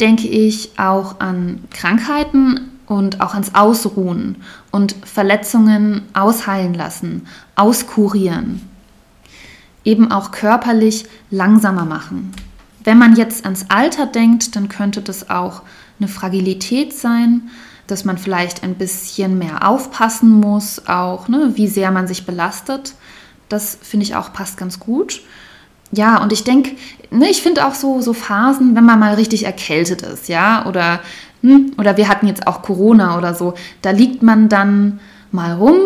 denke 0.00 0.28
ich 0.28 0.78
auch 0.78 1.20
an 1.20 1.64
Krankheiten, 1.70 2.69
und 2.90 3.20
auch 3.20 3.34
ans 3.34 3.54
Ausruhen 3.54 4.42
und 4.72 4.96
Verletzungen 5.04 6.02
ausheilen 6.12 6.74
lassen, 6.74 7.28
auskurieren. 7.54 8.68
Eben 9.84 10.10
auch 10.10 10.32
körperlich 10.32 11.04
langsamer 11.30 11.84
machen. 11.84 12.32
Wenn 12.82 12.98
man 12.98 13.14
jetzt 13.14 13.44
ans 13.44 13.66
Alter 13.68 14.06
denkt, 14.06 14.56
dann 14.56 14.68
könnte 14.68 15.02
das 15.02 15.30
auch 15.30 15.62
eine 16.00 16.08
Fragilität 16.08 16.92
sein, 16.92 17.50
dass 17.86 18.04
man 18.04 18.18
vielleicht 18.18 18.64
ein 18.64 18.74
bisschen 18.74 19.38
mehr 19.38 19.68
aufpassen 19.68 20.28
muss, 20.28 20.88
auch 20.88 21.28
ne, 21.28 21.52
wie 21.54 21.68
sehr 21.68 21.92
man 21.92 22.08
sich 22.08 22.26
belastet. 22.26 22.94
Das 23.48 23.78
finde 23.80 24.02
ich 24.02 24.16
auch 24.16 24.32
passt 24.32 24.56
ganz 24.56 24.80
gut. 24.80 25.22
Ja, 25.92 26.20
und 26.20 26.32
ich 26.32 26.42
denke, 26.42 26.72
ne, 27.12 27.30
ich 27.30 27.40
finde 27.40 27.66
auch 27.66 27.74
so, 27.74 28.00
so 28.00 28.14
Phasen, 28.14 28.74
wenn 28.74 28.84
man 28.84 28.98
mal 28.98 29.14
richtig 29.14 29.44
erkältet 29.44 30.02
ist, 30.02 30.28
ja, 30.28 30.66
oder 30.66 31.00
hm, 31.42 31.72
oder 31.78 31.96
wir 31.96 32.08
hatten 32.08 32.26
jetzt 32.26 32.46
auch 32.46 32.62
Corona 32.62 33.16
oder 33.16 33.34
so, 33.34 33.54
da 33.82 33.90
liegt 33.90 34.22
man 34.22 34.48
dann 34.48 35.00
mal 35.32 35.52
rum, 35.52 35.78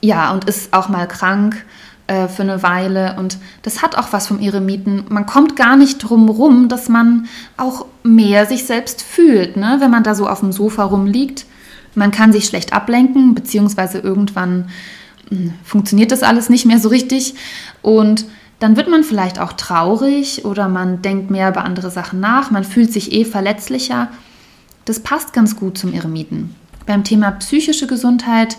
ja, 0.00 0.32
und 0.32 0.44
ist 0.44 0.72
auch 0.72 0.88
mal 0.88 1.06
krank 1.06 1.64
äh, 2.08 2.28
für 2.28 2.42
eine 2.42 2.62
Weile. 2.62 3.16
Und 3.18 3.38
das 3.62 3.82
hat 3.82 3.96
auch 3.96 4.12
was 4.12 4.26
vom 4.26 4.40
Eremiten. 4.40 5.04
Man 5.08 5.26
kommt 5.26 5.56
gar 5.56 5.76
nicht 5.76 5.98
drum 5.98 6.28
rum, 6.28 6.68
dass 6.68 6.88
man 6.88 7.26
auch 7.56 7.86
mehr 8.02 8.46
sich 8.46 8.66
selbst 8.66 9.02
fühlt, 9.02 9.56
ne? 9.56 9.76
wenn 9.78 9.90
man 9.90 10.02
da 10.02 10.14
so 10.14 10.28
auf 10.28 10.40
dem 10.40 10.52
Sofa 10.52 10.84
rumliegt. 10.84 11.46
Man 11.94 12.10
kann 12.10 12.32
sich 12.32 12.46
schlecht 12.46 12.72
ablenken, 12.72 13.34
beziehungsweise 13.34 13.98
irgendwann 13.98 14.68
hm, 15.28 15.54
funktioniert 15.62 16.10
das 16.10 16.22
alles 16.22 16.50
nicht 16.50 16.66
mehr 16.66 16.78
so 16.78 16.88
richtig. 16.88 17.34
Und 17.82 18.26
dann 18.58 18.76
wird 18.76 18.88
man 18.88 19.04
vielleicht 19.04 19.40
auch 19.40 19.52
traurig 19.52 20.44
oder 20.44 20.68
man 20.68 21.02
denkt 21.02 21.30
mehr 21.30 21.48
über 21.48 21.64
andere 21.64 21.90
Sachen 21.90 22.20
nach, 22.20 22.50
man 22.50 22.64
fühlt 22.64 22.92
sich 22.92 23.12
eh 23.12 23.24
verletzlicher. 23.24 24.08
Das 24.84 25.00
passt 25.00 25.32
ganz 25.32 25.56
gut 25.56 25.78
zum 25.78 25.92
Eremiten. 25.92 26.54
Beim 26.86 27.04
Thema 27.04 27.30
psychische 27.32 27.86
Gesundheit, 27.86 28.56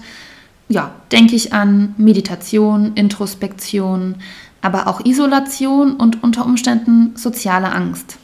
ja, 0.69 0.91
denke 1.11 1.35
ich 1.35 1.53
an 1.53 1.93
Meditation, 1.97 2.93
Introspektion, 2.95 4.15
aber 4.61 4.87
auch 4.87 5.05
Isolation 5.05 5.95
und 5.95 6.23
unter 6.23 6.45
Umständen 6.45 7.15
soziale 7.15 7.71
Angst. 7.71 8.17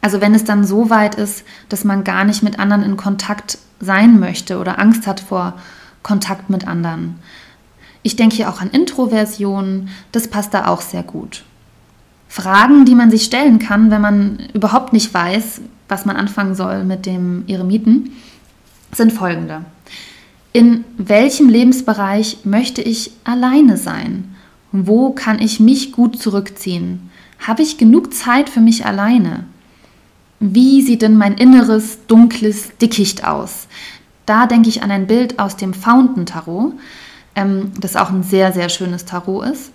Also 0.00 0.20
wenn 0.20 0.34
es 0.34 0.44
dann 0.44 0.64
so 0.64 0.88
weit 0.88 1.16
ist, 1.16 1.44
dass 1.68 1.84
man 1.84 2.04
gar 2.04 2.24
nicht 2.24 2.42
mit 2.42 2.58
anderen 2.58 2.82
in 2.82 2.96
Kontakt 2.96 3.58
sein 3.80 4.18
möchte 4.18 4.58
oder 4.58 4.78
Angst 4.78 5.06
hat 5.06 5.20
vor 5.20 5.54
Kontakt 6.02 6.48
mit 6.48 6.66
anderen. 6.66 7.16
Ich 8.02 8.16
denke 8.16 8.36
hier 8.36 8.48
auch 8.48 8.60
an 8.60 8.70
Introversion, 8.70 9.88
das 10.12 10.28
passt 10.28 10.54
da 10.54 10.68
auch 10.68 10.80
sehr 10.80 11.02
gut. 11.02 11.44
Fragen, 12.28 12.84
die 12.84 12.94
man 12.94 13.10
sich 13.10 13.24
stellen 13.24 13.58
kann, 13.58 13.90
wenn 13.90 14.00
man 14.00 14.38
überhaupt 14.54 14.92
nicht 14.92 15.12
weiß, 15.12 15.60
was 15.88 16.04
man 16.04 16.16
anfangen 16.16 16.54
soll 16.54 16.84
mit 16.84 17.06
dem 17.06 17.44
Eremiten, 17.46 18.12
sind 18.92 19.12
folgende. 19.12 19.64
In 20.52 20.84
welchem 20.96 21.48
Lebensbereich 21.48 22.38
möchte 22.44 22.80
ich 22.82 23.10
alleine 23.24 23.76
sein? 23.76 24.34
Wo 24.72 25.10
kann 25.10 25.38
ich 25.38 25.60
mich 25.60 25.92
gut 25.92 26.18
zurückziehen? 26.18 27.10
Habe 27.38 27.62
ich 27.62 27.78
genug 27.78 28.14
Zeit 28.14 28.48
für 28.48 28.60
mich 28.60 28.86
alleine? 28.86 29.44
Wie 30.40 30.82
sieht 30.82 31.02
denn 31.02 31.16
mein 31.16 31.34
inneres, 31.34 32.06
dunkles 32.06 32.76
Dickicht 32.78 33.26
aus? 33.26 33.68
Da 34.26 34.46
denke 34.46 34.68
ich 34.68 34.82
an 34.82 34.90
ein 34.90 35.06
Bild 35.06 35.38
aus 35.38 35.56
dem 35.56 35.72
Fountain 35.72 36.26
Tarot, 36.26 36.72
ähm, 37.34 37.72
das 37.80 37.96
auch 37.96 38.10
ein 38.10 38.22
sehr, 38.22 38.52
sehr 38.52 38.68
schönes 38.68 39.04
Tarot 39.04 39.46
ist. 39.46 39.72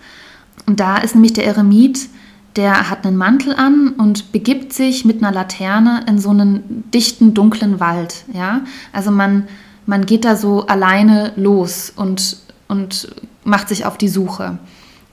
Und 0.66 0.80
da 0.80 0.98
ist 0.98 1.16
nämlich 1.16 1.34
der 1.34 1.46
Eremit, 1.46 2.10
der 2.56 2.90
hat 2.90 3.06
einen 3.06 3.18
Mantel 3.18 3.54
an 3.54 3.90
und 3.98 4.32
begibt 4.32 4.74
sich 4.74 5.06
mit 5.06 5.24
einer 5.24 5.32
Laterne 5.32 6.04
in 6.08 6.20
so 6.20 6.30
einen 6.30 6.84
dichten, 6.94 7.34
dunklen 7.34 7.80
Wald. 7.80 8.26
Ja? 8.34 8.62
Also 8.92 9.12
man, 9.12 9.48
man 9.86 10.06
geht 10.06 10.26
da 10.26 10.36
so 10.36 10.66
alleine 10.68 11.34
los 11.36 11.94
und, 11.96 12.38
und 12.68 13.16
macht 13.44 13.70
sich 13.70 13.86
auf 13.86 13.98
die 13.98 14.10
Suche. 14.10 14.58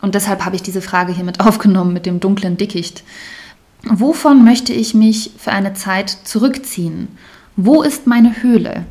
Und 0.01 0.14
deshalb 0.14 0.44
habe 0.44 0.57
ich 0.57 0.62
diese 0.62 0.83
Frage 0.83 1.12
hier 1.12 1.24
mit 1.24 1.40
aufgenommen 1.46 1.92
mit 1.92 2.07
dem 2.07 2.20
dunklen 2.20 2.57
Dickicht. 2.57 3.05
Wovon 3.85 4.44
möchte 4.44 4.72
ich 4.72 4.94
mich 4.94 5.33
für 5.38 5.53
eine 5.53 5.74
Zeit 5.74 6.11
zurückziehen? 6.11 7.09
Wo 7.57 7.83
ist 7.83 8.07
meine 8.07 8.42
Höhle? 8.42 8.85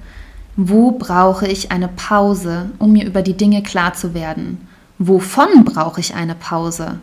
Wo 0.55 0.91
brauche 0.91 1.47
ich 1.47 1.71
eine 1.71 1.87
Pause, 1.87 2.71
um 2.79 2.93
mir 2.93 3.05
über 3.05 3.21
die 3.21 3.37
Dinge 3.37 3.61
klar 3.61 3.93
zu 3.93 4.13
werden? 4.13 4.67
Wovon 4.97 5.65
brauche 5.65 5.99
ich 5.99 6.15
eine 6.15 6.35
Pause? 6.35 6.99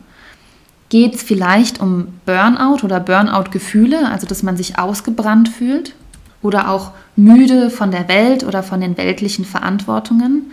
Geht 0.95 1.17
es 1.17 1.25
vielleicht 1.25 1.81
um 1.81 2.07
Burnout 2.25 2.85
oder 2.85 3.01
Burnout-Gefühle, 3.01 4.13
also 4.13 4.29
dass 4.29 4.45
man 4.45 4.57
sich 4.57 4.79
ausgebrannt 4.79 5.49
fühlt? 5.49 5.93
Oder 6.41 6.71
auch 6.71 6.93
müde 7.17 7.69
von 7.69 7.91
der 7.91 8.07
Welt 8.07 8.45
oder 8.45 8.63
von 8.63 8.81
den 8.81 8.97
weltlichen 8.97 9.45
Verantwortungen? 9.45 10.53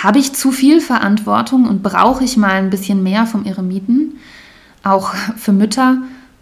Habe 0.00 0.20
ich 0.20 0.32
zu 0.32 0.52
viel 0.52 0.80
Verantwortung 0.80 1.66
und 1.68 1.82
brauche 1.82 2.22
ich 2.22 2.36
mal 2.36 2.52
ein 2.52 2.70
bisschen 2.70 3.02
mehr 3.02 3.26
vom 3.26 3.44
Eremiten? 3.44 4.20
Auch 4.84 5.12
für 5.36 5.52
Mütter 5.52 5.98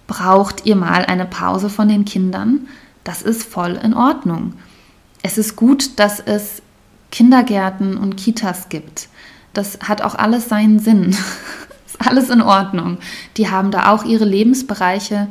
braucht 0.06 0.66
ihr 0.66 0.76
mal 0.76 1.06
eine 1.06 1.24
Pause 1.24 1.70
von 1.70 1.88
den 1.88 2.04
Kindern. 2.04 2.68
Das 3.02 3.22
ist 3.22 3.44
voll 3.44 3.80
in 3.82 3.94
Ordnung. 3.94 4.52
Es 5.22 5.38
ist 5.38 5.56
gut, 5.56 5.98
dass 5.98 6.20
es 6.20 6.60
Kindergärten 7.10 7.96
und 7.96 8.18
Kitas 8.18 8.68
gibt. 8.68 9.08
Das 9.54 9.78
hat 9.88 10.02
auch 10.02 10.16
alles 10.16 10.50
seinen 10.50 10.80
Sinn. 10.80 11.16
alles 12.00 12.30
in 12.30 12.42
Ordnung. 12.42 12.98
Die 13.36 13.50
haben 13.50 13.70
da 13.70 13.92
auch 13.92 14.04
ihre 14.04 14.24
Lebensbereiche 14.24 15.28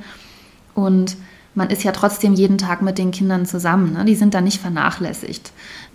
und 0.76 1.18
man 1.56 1.70
ist 1.70 1.84
ja 1.84 1.92
trotzdem 1.92 2.34
jeden 2.34 2.58
Tag 2.58 2.82
mit 2.82 2.98
den 2.98 3.12
Kindern 3.12 3.46
zusammen. 3.46 3.94
Ne? 3.94 4.06
Die 4.06 4.16
sind 4.16 4.34
da 4.34 4.42
nicht 4.42 4.62
vernachlässigt. 4.62 5.52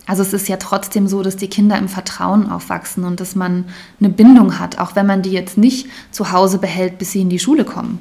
Also 0.06 0.22
es 0.22 0.34
ist 0.34 0.48
ja 0.48 0.58
trotzdem 0.58 1.08
so, 1.08 1.22
dass 1.22 1.36
die 1.36 1.48
Kinder 1.48 1.78
im 1.78 1.88
Vertrauen 1.88 2.50
aufwachsen 2.50 3.04
und 3.04 3.20
dass 3.20 3.34
man 3.34 3.64
eine 4.00 4.10
Bindung 4.10 4.58
hat, 4.58 4.78
auch 4.78 4.96
wenn 4.96 5.06
man 5.06 5.22
die 5.22 5.30
jetzt 5.30 5.56
nicht 5.56 5.86
zu 6.10 6.32
Hause 6.32 6.58
behält, 6.58 6.98
bis 6.98 7.12
sie 7.12 7.22
in 7.22 7.30
die 7.30 7.38
Schule 7.38 7.64
kommen. 7.64 8.00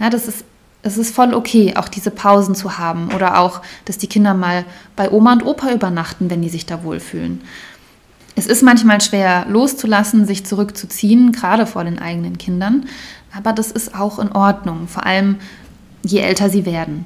Ja, 0.00 0.10
das 0.10 0.26
ist, 0.26 0.44
es 0.82 0.98
ist 0.98 1.14
voll 1.14 1.32
okay, 1.32 1.74
auch 1.76 1.88
diese 1.88 2.10
Pausen 2.10 2.56
zu 2.56 2.78
haben 2.78 3.10
oder 3.14 3.38
auch, 3.38 3.62
dass 3.84 3.98
die 3.98 4.08
Kinder 4.08 4.34
mal 4.34 4.64
bei 4.96 5.12
Oma 5.12 5.34
und 5.34 5.46
Opa 5.46 5.70
übernachten, 5.72 6.28
wenn 6.28 6.42
die 6.42 6.48
sich 6.48 6.66
da 6.66 6.82
wohlfühlen. 6.82 7.42
Es 8.36 8.46
ist 8.46 8.62
manchmal 8.62 9.00
schwer 9.00 9.46
loszulassen, 9.48 10.26
sich 10.26 10.44
zurückzuziehen, 10.44 11.32
gerade 11.32 11.66
vor 11.66 11.84
den 11.84 11.98
eigenen 11.98 12.38
Kindern, 12.38 12.86
aber 13.36 13.52
das 13.52 13.70
ist 13.70 13.94
auch 13.94 14.18
in 14.18 14.32
Ordnung, 14.32 14.88
vor 14.88 15.06
allem 15.06 15.36
je 16.04 16.20
älter 16.20 16.50
sie 16.50 16.66
werden. 16.66 17.04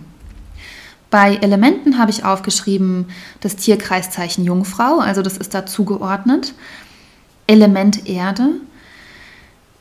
Bei 1.11 1.37
Elementen 1.37 1.99
habe 1.99 2.11
ich 2.11 2.25
aufgeschrieben 2.25 3.07
das 3.41 3.57
Tierkreiszeichen 3.57 4.45
Jungfrau, 4.45 4.99
also 4.99 5.23
das 5.23 5.37
ist 5.39 5.55
da 5.55 5.65
zugeordnet. 5.65 6.55
Element 7.47 8.07
Erde 8.07 8.51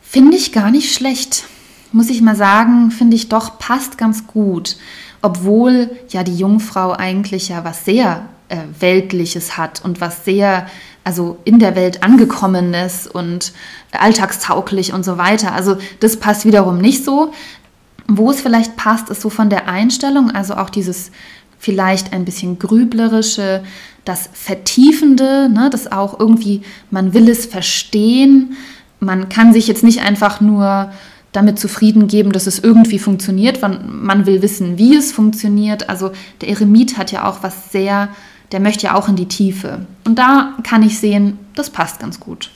finde 0.02 0.38
ich 0.38 0.54
gar 0.54 0.72
nicht 0.72 0.94
schlecht 0.94 1.46
muss 1.92 2.10
ich 2.10 2.22
mal 2.22 2.36
sagen, 2.36 2.92
finde 2.92 3.16
ich 3.16 3.30
doch 3.30 3.60
passt 3.60 3.98
ganz 3.98 4.28
gut. 4.28 4.78
Obwohl 5.22 5.90
ja 6.10 6.24
die 6.24 6.36
Jungfrau 6.38 6.92
eigentlich 6.92 7.50
ja 7.50 7.64
was 7.64 7.86
sehr 7.86 8.28
äh, 8.50 8.58
Weltliches 8.80 9.58
hat 9.58 9.84
und 9.84 10.02
was 10.02 10.26
sehr, 10.26 10.68
also 11.04 11.38
in 11.44 11.60
der 11.60 11.76
Welt 11.76 12.04
angekommenes 12.04 13.08
und 13.08 13.54
alltagstauglich 13.92 14.94
und 14.94 15.04
so 15.04 15.18
weiter. 15.18 15.54
Also 15.54 15.78
das 16.00 16.18
passt 16.18 16.46
wiederum 16.46 16.78
nicht 16.78 17.04
so. 17.04 17.34
Wo 18.08 18.32
es 18.32 18.40
vielleicht 18.40 18.78
passt, 18.78 19.10
ist 19.10 19.22
so 19.22 19.30
von 19.30 19.50
der 19.50 19.68
Einstellung, 19.68 20.32
also 20.32 20.56
auch 20.56 20.70
dieses 20.70 21.12
vielleicht 21.60 22.14
ein 22.14 22.24
bisschen 22.24 22.60
grüblerische, 22.60 23.64
das 24.06 24.30
Vertiefende, 24.32 25.50
ne, 25.50 25.70
das 25.70 25.92
auch 25.92 26.20
irgendwie, 26.20 26.62
man 26.92 27.14
will 27.14 27.28
es 27.30 27.46
verstehen. 27.46 28.56
Man 29.00 29.28
kann 29.28 29.52
sich 29.52 29.68
jetzt 29.68 29.84
nicht 29.84 30.02
einfach 30.02 30.40
nur 30.40 30.92
damit 31.34 31.60
zufrieden 31.60 32.08
geben, 32.08 32.32
dass 32.32 32.48
es 32.48 32.60
irgendwie 32.60 33.00
funktioniert. 33.00 33.62
Man 33.62 34.26
will 34.26 34.42
wissen, 34.42 34.78
wie 34.78 34.96
es 34.96 35.12
funktioniert. 35.12 35.90
Also 35.90 36.12
der 36.42 36.50
Eremit 36.50 36.98
hat 36.98 37.12
ja 37.12 37.28
auch 37.28 37.44
was 37.44 37.72
sehr, 37.72 38.10
der 38.52 38.60
möchte 38.60 38.88
ja 38.88 38.96
auch 38.96 39.10
in 39.10 39.16
die 39.16 39.28
Tiefe. 39.28 39.86
Und 40.06 40.18
da 40.18 40.54
kann 40.64 40.84
ich 40.84 41.00
sehen, 41.00 41.40
das 41.56 41.70
passt 41.70 42.00
ganz 42.00 42.20
gut. 42.20 42.50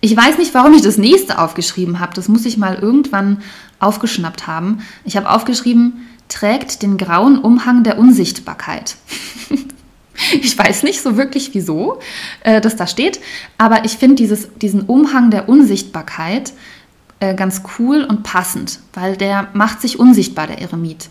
Ich 0.00 0.16
weiß 0.16 0.38
nicht, 0.38 0.54
warum 0.54 0.72
ich 0.72 0.82
das 0.82 0.96
nächste 0.96 1.38
aufgeschrieben 1.38 2.00
habe. 2.00 2.14
Das 2.14 2.28
muss 2.28 2.46
ich 2.46 2.56
mal 2.56 2.76
irgendwann 2.76 3.42
aufgeschnappt 3.80 4.46
haben. 4.46 4.82
Ich 5.04 5.16
habe 5.16 5.30
aufgeschrieben, 5.30 6.06
trägt 6.28 6.82
den 6.82 6.96
grauen 6.96 7.38
Umhang 7.38 7.82
der 7.82 7.98
Unsichtbarkeit. 7.98 8.96
ich 10.40 10.56
weiß 10.56 10.84
nicht 10.84 11.02
so 11.02 11.16
wirklich, 11.16 11.50
wieso 11.52 11.98
äh, 12.44 12.60
das 12.60 12.76
da 12.76 12.86
steht, 12.86 13.20
aber 13.58 13.84
ich 13.84 13.96
finde 13.96 14.26
diesen 14.62 14.82
Umhang 14.82 15.30
der 15.30 15.48
Unsichtbarkeit 15.48 16.52
äh, 17.20 17.34
ganz 17.34 17.62
cool 17.78 18.04
und 18.04 18.22
passend, 18.22 18.80
weil 18.94 19.16
der 19.16 19.48
macht 19.52 19.82
sich 19.82 19.98
unsichtbar, 19.98 20.46
der 20.46 20.60
Eremit. 20.60 21.10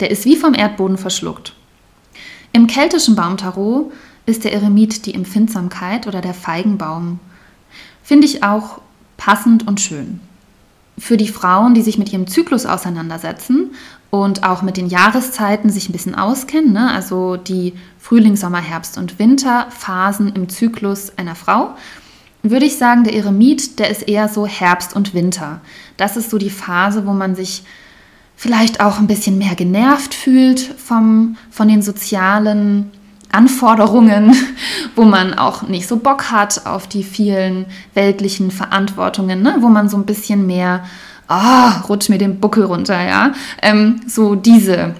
Der 0.00 0.10
ist 0.10 0.24
wie 0.24 0.36
vom 0.36 0.54
Erdboden 0.54 0.98
verschluckt. 0.98 1.54
Im 2.54 2.68
keltischen 2.68 3.16
Baumtarot 3.16 3.92
ist 4.26 4.44
der 4.44 4.52
Eremit 4.52 5.06
die 5.06 5.14
Empfindsamkeit 5.14 6.06
oder 6.06 6.20
der 6.20 6.34
Feigenbaum. 6.34 7.18
Finde 8.04 8.26
ich 8.28 8.44
auch 8.44 8.80
passend 9.16 9.66
und 9.66 9.80
schön. 9.80 10.20
Für 10.96 11.16
die 11.16 11.26
Frauen, 11.26 11.74
die 11.74 11.82
sich 11.82 11.98
mit 11.98 12.12
ihrem 12.12 12.28
Zyklus 12.28 12.64
auseinandersetzen 12.64 13.72
und 14.10 14.44
auch 14.44 14.62
mit 14.62 14.76
den 14.76 14.86
Jahreszeiten 14.86 15.68
sich 15.68 15.88
ein 15.88 15.92
bisschen 15.92 16.14
auskennen, 16.14 16.72
ne? 16.72 16.92
also 16.92 17.36
die 17.36 17.72
Frühling, 17.98 18.36
Sommer, 18.36 18.60
Herbst 18.60 18.98
und 18.98 19.18
Winterphasen 19.18 20.32
im 20.32 20.48
Zyklus 20.48 21.18
einer 21.18 21.34
Frau, 21.34 21.70
würde 22.44 22.66
ich 22.66 22.78
sagen, 22.78 23.02
der 23.02 23.14
Eremit, 23.14 23.80
der 23.80 23.90
ist 23.90 24.06
eher 24.06 24.28
so 24.28 24.46
Herbst 24.46 24.94
und 24.94 25.12
Winter. 25.12 25.60
Das 25.96 26.16
ist 26.16 26.30
so 26.30 26.38
die 26.38 26.50
Phase, 26.50 27.04
wo 27.04 27.14
man 27.14 27.34
sich 27.34 27.64
vielleicht 28.36 28.80
auch 28.80 28.98
ein 28.98 29.06
bisschen 29.06 29.38
mehr 29.38 29.54
genervt 29.54 30.14
fühlt 30.14 30.60
vom, 30.60 31.36
von 31.50 31.68
den 31.68 31.82
sozialen 31.82 32.90
Anforderungen, 33.34 34.34
wo 34.96 35.04
man 35.04 35.34
auch 35.34 35.62
nicht 35.62 35.88
so 35.88 35.96
Bock 35.96 36.30
hat 36.30 36.66
auf 36.66 36.86
die 36.86 37.02
vielen 37.02 37.66
weltlichen 37.94 38.50
Verantwortungen, 38.50 39.42
ne? 39.42 39.56
wo 39.60 39.68
man 39.68 39.88
so 39.88 39.96
ein 39.96 40.06
bisschen 40.06 40.46
mehr, 40.46 40.84
ah, 41.28 41.80
oh, 41.82 41.86
rutscht 41.88 42.10
mir 42.10 42.18
den 42.18 42.38
Buckel 42.38 42.64
runter, 42.64 43.02
ja, 43.02 43.32
ähm, 43.60 44.00
so 44.06 44.34
diese 44.34 44.94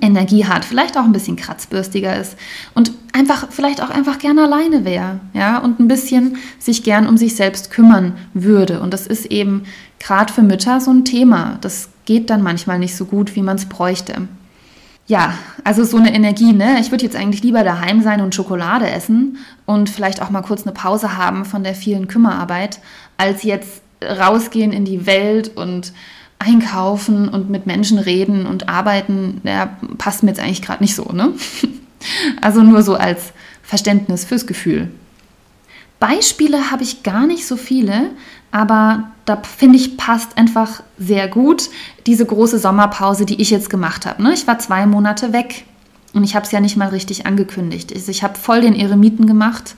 Energie 0.00 0.44
hat, 0.44 0.64
vielleicht 0.64 0.98
auch 0.98 1.04
ein 1.04 1.12
bisschen 1.12 1.36
kratzbürstiger 1.36 2.16
ist 2.16 2.36
und 2.74 2.92
einfach 3.12 3.48
vielleicht 3.50 3.82
auch 3.82 3.90
einfach 3.90 4.18
gern 4.18 4.38
alleine 4.38 4.84
wäre, 4.84 5.18
ja, 5.32 5.58
und 5.58 5.80
ein 5.80 5.88
bisschen 5.88 6.36
sich 6.58 6.84
gern 6.84 7.06
um 7.06 7.16
sich 7.16 7.34
selbst 7.34 7.70
kümmern 7.70 8.12
würde. 8.34 8.80
Und 8.80 8.92
das 8.92 9.06
ist 9.06 9.26
eben 9.26 9.64
gerade 9.98 10.32
für 10.32 10.42
Mütter 10.42 10.80
so 10.80 10.90
ein 10.90 11.04
Thema. 11.04 11.58
Das 11.60 11.88
geht 12.04 12.30
dann 12.30 12.42
manchmal 12.42 12.78
nicht 12.78 12.96
so 12.96 13.04
gut, 13.04 13.36
wie 13.36 13.42
man 13.42 13.56
es 13.56 13.66
bräuchte. 13.66 14.28
Ja, 15.06 15.34
also 15.64 15.84
so 15.84 15.96
eine 15.96 16.14
Energie, 16.14 16.52
ne? 16.52 16.78
Ich 16.80 16.90
würde 16.90 17.04
jetzt 17.04 17.16
eigentlich 17.16 17.42
lieber 17.42 17.64
daheim 17.64 18.02
sein 18.02 18.20
und 18.20 18.34
Schokolade 18.34 18.90
essen 18.90 19.38
und 19.64 19.88
vielleicht 19.88 20.20
auch 20.20 20.28
mal 20.28 20.42
kurz 20.42 20.62
eine 20.64 20.72
Pause 20.72 21.16
haben 21.16 21.46
von 21.46 21.64
der 21.64 21.74
vielen 21.74 22.08
Kümmerarbeit, 22.08 22.80
als 23.16 23.42
jetzt 23.42 23.80
rausgehen 24.02 24.72
in 24.72 24.84
die 24.84 25.06
Welt 25.06 25.56
und 25.56 25.92
einkaufen 26.38 27.28
und 27.28 27.50
mit 27.50 27.66
Menschen 27.66 27.98
reden 27.98 28.46
und 28.46 28.68
arbeiten, 28.68 29.40
ja, 29.44 29.76
passt 29.96 30.22
mir 30.22 30.30
jetzt 30.30 30.40
eigentlich 30.40 30.62
gerade 30.62 30.82
nicht 30.82 30.94
so, 30.94 31.04
ne? 31.12 31.32
Also 32.40 32.62
nur 32.62 32.84
so 32.84 32.94
als 32.94 33.32
Verständnis 33.64 34.24
fürs 34.24 34.46
Gefühl. 34.46 34.88
Beispiele 35.98 36.70
habe 36.70 36.84
ich 36.84 37.02
gar 37.02 37.26
nicht 37.26 37.44
so 37.44 37.56
viele, 37.56 38.10
aber 38.50 39.10
da 39.24 39.36
finde 39.36 39.76
ich 39.76 39.96
passt 39.96 40.38
einfach 40.38 40.82
sehr 40.98 41.28
gut 41.28 41.68
diese 42.06 42.24
große 42.24 42.58
Sommerpause, 42.58 43.26
die 43.26 43.40
ich 43.40 43.50
jetzt 43.50 43.68
gemacht 43.68 44.06
habe. 44.06 44.22
Ne? 44.22 44.32
Ich 44.32 44.46
war 44.46 44.58
zwei 44.58 44.86
Monate 44.86 45.32
weg 45.32 45.64
und 46.14 46.24
ich 46.24 46.34
habe 46.34 46.46
es 46.46 46.52
ja 46.52 46.60
nicht 46.60 46.76
mal 46.76 46.88
richtig 46.88 47.26
angekündigt. 47.26 47.92
Ich, 47.92 48.08
ich 48.08 48.22
habe 48.22 48.38
voll 48.38 48.62
den 48.62 48.74
Eremiten 48.74 49.26
gemacht 49.26 49.74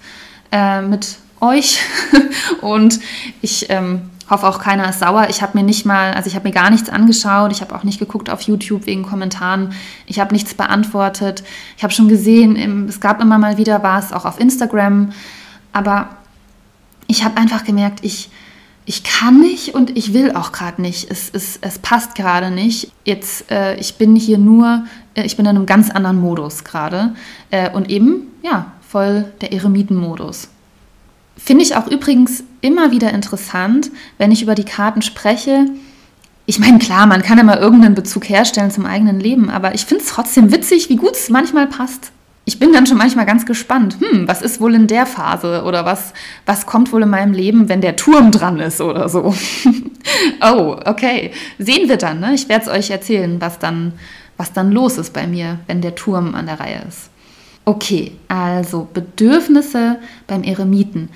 äh, 0.52 0.82
mit 0.82 1.18
euch 1.40 1.80
und 2.60 3.00
ich 3.42 3.66
ähm, 3.70 4.02
hoffe 4.30 4.46
auch 4.46 4.60
keiner 4.60 4.88
ist 4.88 5.00
sauer. 5.00 5.26
Ich 5.28 5.42
habe 5.42 5.58
mir 5.58 5.64
nicht 5.64 5.84
mal, 5.84 6.14
also 6.14 6.28
ich 6.28 6.36
habe 6.36 6.48
mir 6.48 6.54
gar 6.54 6.70
nichts 6.70 6.88
angeschaut. 6.88 7.50
Ich 7.50 7.60
habe 7.60 7.74
auch 7.74 7.82
nicht 7.82 7.98
geguckt 7.98 8.30
auf 8.30 8.42
YouTube 8.42 8.86
wegen 8.86 9.02
Kommentaren. 9.02 9.72
Ich 10.06 10.20
habe 10.20 10.32
nichts 10.32 10.54
beantwortet. 10.54 11.42
Ich 11.76 11.82
habe 11.82 11.92
schon 11.92 12.08
gesehen, 12.08 12.86
es 12.88 13.00
gab 13.00 13.20
immer 13.20 13.38
mal 13.38 13.58
wieder 13.58 13.82
was, 13.82 14.12
auch 14.12 14.24
auf 14.24 14.38
Instagram. 14.38 15.10
Aber 15.72 16.10
ich 17.08 17.24
habe 17.24 17.36
einfach 17.38 17.64
gemerkt, 17.64 18.00
ich, 18.02 18.30
ich 18.86 19.04
kann 19.04 19.40
nicht 19.40 19.74
und 19.74 19.96
ich 19.96 20.12
will 20.12 20.32
auch 20.32 20.52
gerade 20.52 20.82
nicht. 20.82 21.10
Es, 21.10 21.30
es, 21.32 21.58
es 21.60 21.78
passt 21.78 22.14
gerade 22.14 22.50
nicht. 22.50 22.90
Jetzt, 23.04 23.50
äh, 23.50 23.76
ich 23.76 23.96
bin 23.96 24.16
hier 24.16 24.38
nur, 24.38 24.84
äh, 25.14 25.22
ich 25.22 25.36
bin 25.36 25.46
in 25.46 25.56
einem 25.56 25.66
ganz 25.66 25.90
anderen 25.90 26.20
Modus 26.20 26.64
gerade. 26.64 27.14
Äh, 27.50 27.70
und 27.70 27.90
eben, 27.90 28.28
ja, 28.42 28.72
voll 28.88 29.26
der 29.40 29.52
Eremitenmodus. 29.52 30.48
Finde 31.36 31.62
ich 31.62 31.76
auch 31.76 31.86
übrigens 31.86 32.42
immer 32.60 32.90
wieder 32.90 33.12
interessant, 33.12 33.90
wenn 34.18 34.32
ich 34.32 34.42
über 34.42 34.54
die 34.54 34.64
Karten 34.64 35.02
spreche. 35.02 35.66
Ich 36.46 36.58
meine, 36.58 36.78
klar, 36.78 37.06
man 37.06 37.22
kann 37.22 37.38
immer 37.38 37.60
irgendeinen 37.60 37.94
Bezug 37.94 38.28
herstellen 38.28 38.70
zum 38.70 38.86
eigenen 38.86 39.20
Leben, 39.20 39.50
aber 39.50 39.74
ich 39.74 39.86
finde 39.86 40.04
es 40.04 40.10
trotzdem 40.10 40.52
witzig, 40.52 40.88
wie 40.88 40.96
gut 40.96 41.12
es 41.12 41.30
manchmal 41.30 41.66
passt. 41.66 42.12
Ich 42.50 42.58
bin 42.58 42.72
dann 42.72 42.84
schon 42.84 42.98
manchmal 42.98 43.26
ganz 43.26 43.46
gespannt, 43.46 43.98
hm, 44.00 44.26
was 44.26 44.42
ist 44.42 44.60
wohl 44.60 44.74
in 44.74 44.88
der 44.88 45.06
Phase 45.06 45.62
oder 45.62 45.84
was, 45.84 46.12
was 46.46 46.66
kommt 46.66 46.92
wohl 46.92 47.04
in 47.04 47.08
meinem 47.08 47.32
Leben, 47.32 47.68
wenn 47.68 47.80
der 47.80 47.94
Turm 47.94 48.32
dran 48.32 48.58
ist 48.58 48.80
oder 48.80 49.08
so. 49.08 49.32
oh, 50.42 50.76
okay. 50.84 51.30
Sehen 51.60 51.88
wir 51.88 51.96
dann, 51.96 52.18
ne? 52.18 52.34
Ich 52.34 52.48
werde 52.48 52.64
es 52.64 52.68
euch 52.68 52.90
erzählen, 52.90 53.40
was 53.40 53.60
dann, 53.60 53.92
was 54.36 54.52
dann 54.52 54.72
los 54.72 54.98
ist 54.98 55.12
bei 55.12 55.28
mir, 55.28 55.60
wenn 55.68 55.80
der 55.80 55.94
Turm 55.94 56.34
an 56.34 56.46
der 56.46 56.58
Reihe 56.58 56.82
ist. 56.88 57.10
Okay, 57.66 58.16
also 58.26 58.88
Bedürfnisse 58.92 60.00
beim 60.26 60.42
Eremiten. 60.42 61.08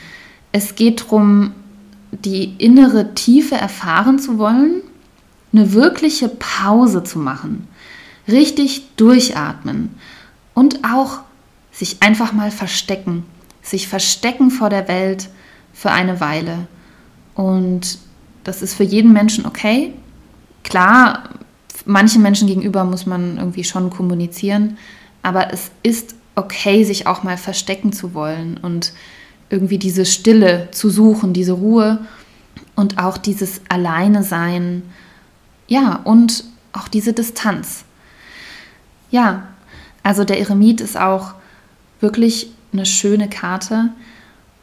Es 0.52 0.76
geht 0.76 1.00
darum, 1.00 1.50
die 2.12 2.54
innere 2.58 3.12
Tiefe 3.14 3.56
erfahren 3.56 4.20
zu 4.20 4.38
wollen, 4.38 4.82
eine 5.52 5.72
wirkliche 5.72 6.28
Pause 6.28 7.02
zu 7.02 7.18
machen, 7.18 7.66
richtig 8.28 8.94
durchatmen 8.94 9.96
und 10.54 10.84
auch 10.84 11.20
sich 11.72 12.02
einfach 12.02 12.32
mal 12.32 12.50
verstecken, 12.50 13.24
sich 13.62 13.88
verstecken 13.88 14.50
vor 14.50 14.70
der 14.70 14.88
Welt 14.88 15.28
für 15.72 15.90
eine 15.90 16.20
Weile. 16.20 16.68
Und 17.34 17.98
das 18.44 18.62
ist 18.62 18.74
für 18.74 18.84
jeden 18.84 19.12
Menschen 19.12 19.44
okay. 19.44 19.92
Klar, 20.62 21.30
manchen 21.84 22.22
Menschen 22.22 22.46
gegenüber 22.46 22.84
muss 22.84 23.06
man 23.06 23.38
irgendwie 23.38 23.64
schon 23.64 23.90
kommunizieren, 23.90 24.78
aber 25.22 25.52
es 25.52 25.70
ist 25.82 26.14
okay, 26.36 26.84
sich 26.84 27.06
auch 27.06 27.22
mal 27.22 27.36
verstecken 27.36 27.92
zu 27.92 28.14
wollen 28.14 28.58
und 28.58 28.92
irgendwie 29.50 29.78
diese 29.78 30.04
Stille 30.04 30.68
zu 30.70 30.90
suchen, 30.90 31.32
diese 31.32 31.52
Ruhe 31.52 32.00
und 32.74 32.98
auch 32.98 33.18
dieses 33.18 33.60
Alleine 33.68 34.22
sein. 34.22 34.82
Ja, 35.68 36.00
und 36.04 36.44
auch 36.72 36.88
diese 36.88 37.12
Distanz. 37.12 37.84
Ja, 39.10 39.44
also 40.04 40.22
der 40.22 40.38
Eremit 40.38 40.80
ist 40.80 40.96
auch 40.96 41.34
wirklich 42.00 42.52
eine 42.72 42.86
schöne 42.86 43.28
Karte 43.28 43.88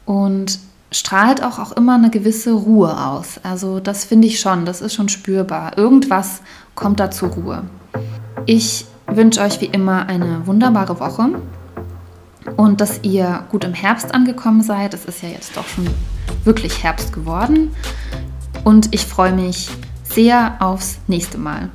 und 0.06 0.60
strahlt 0.92 1.44
auch, 1.44 1.60
auch 1.60 1.72
immer 1.74 1.96
eine 1.96 2.10
gewisse 2.10 2.54
Ruhe 2.54 3.06
aus. 3.06 3.39
Also 3.44 3.80
das 3.80 4.06
finde 4.06 4.28
ich 4.28 4.39
schon, 4.39 4.66
das 4.66 4.82
ist 4.82 4.94
schon 4.94 5.10
spürbar. 5.10 5.78
Irgendwas 5.78 6.42
kommt 6.76 7.00
da 7.00 7.10
zur 7.12 7.30
Ruhe. 7.30 7.64
Ich 8.46 8.86
wünsche 9.08 9.42
euch 9.42 9.60
wie 9.62 9.66
immer 9.66 10.08
eine 10.08 10.46
wunderbare 10.46 11.00
Woche 11.00 11.30
und 12.58 12.80
dass 12.80 13.00
ihr 13.04 13.46
gut 13.50 13.64
im 13.64 13.74
Herbst 13.74 14.14
angekommen 14.14 14.62
seid. 14.62 14.94
Es 14.94 15.06
ist 15.06 15.24
ja 15.24 15.30
jetzt 15.30 15.58
doch 15.58 15.68
schon 15.68 15.88
wirklich 16.44 16.84
Herbst 16.84 17.14
geworden. 17.14 17.74
Und 18.64 18.94
ich 18.94 19.06
freue 19.06 19.34
mich 19.34 19.70
sehr 20.04 20.58
aufs 20.60 21.00
nächste 21.08 21.38
Mal. 21.38 21.70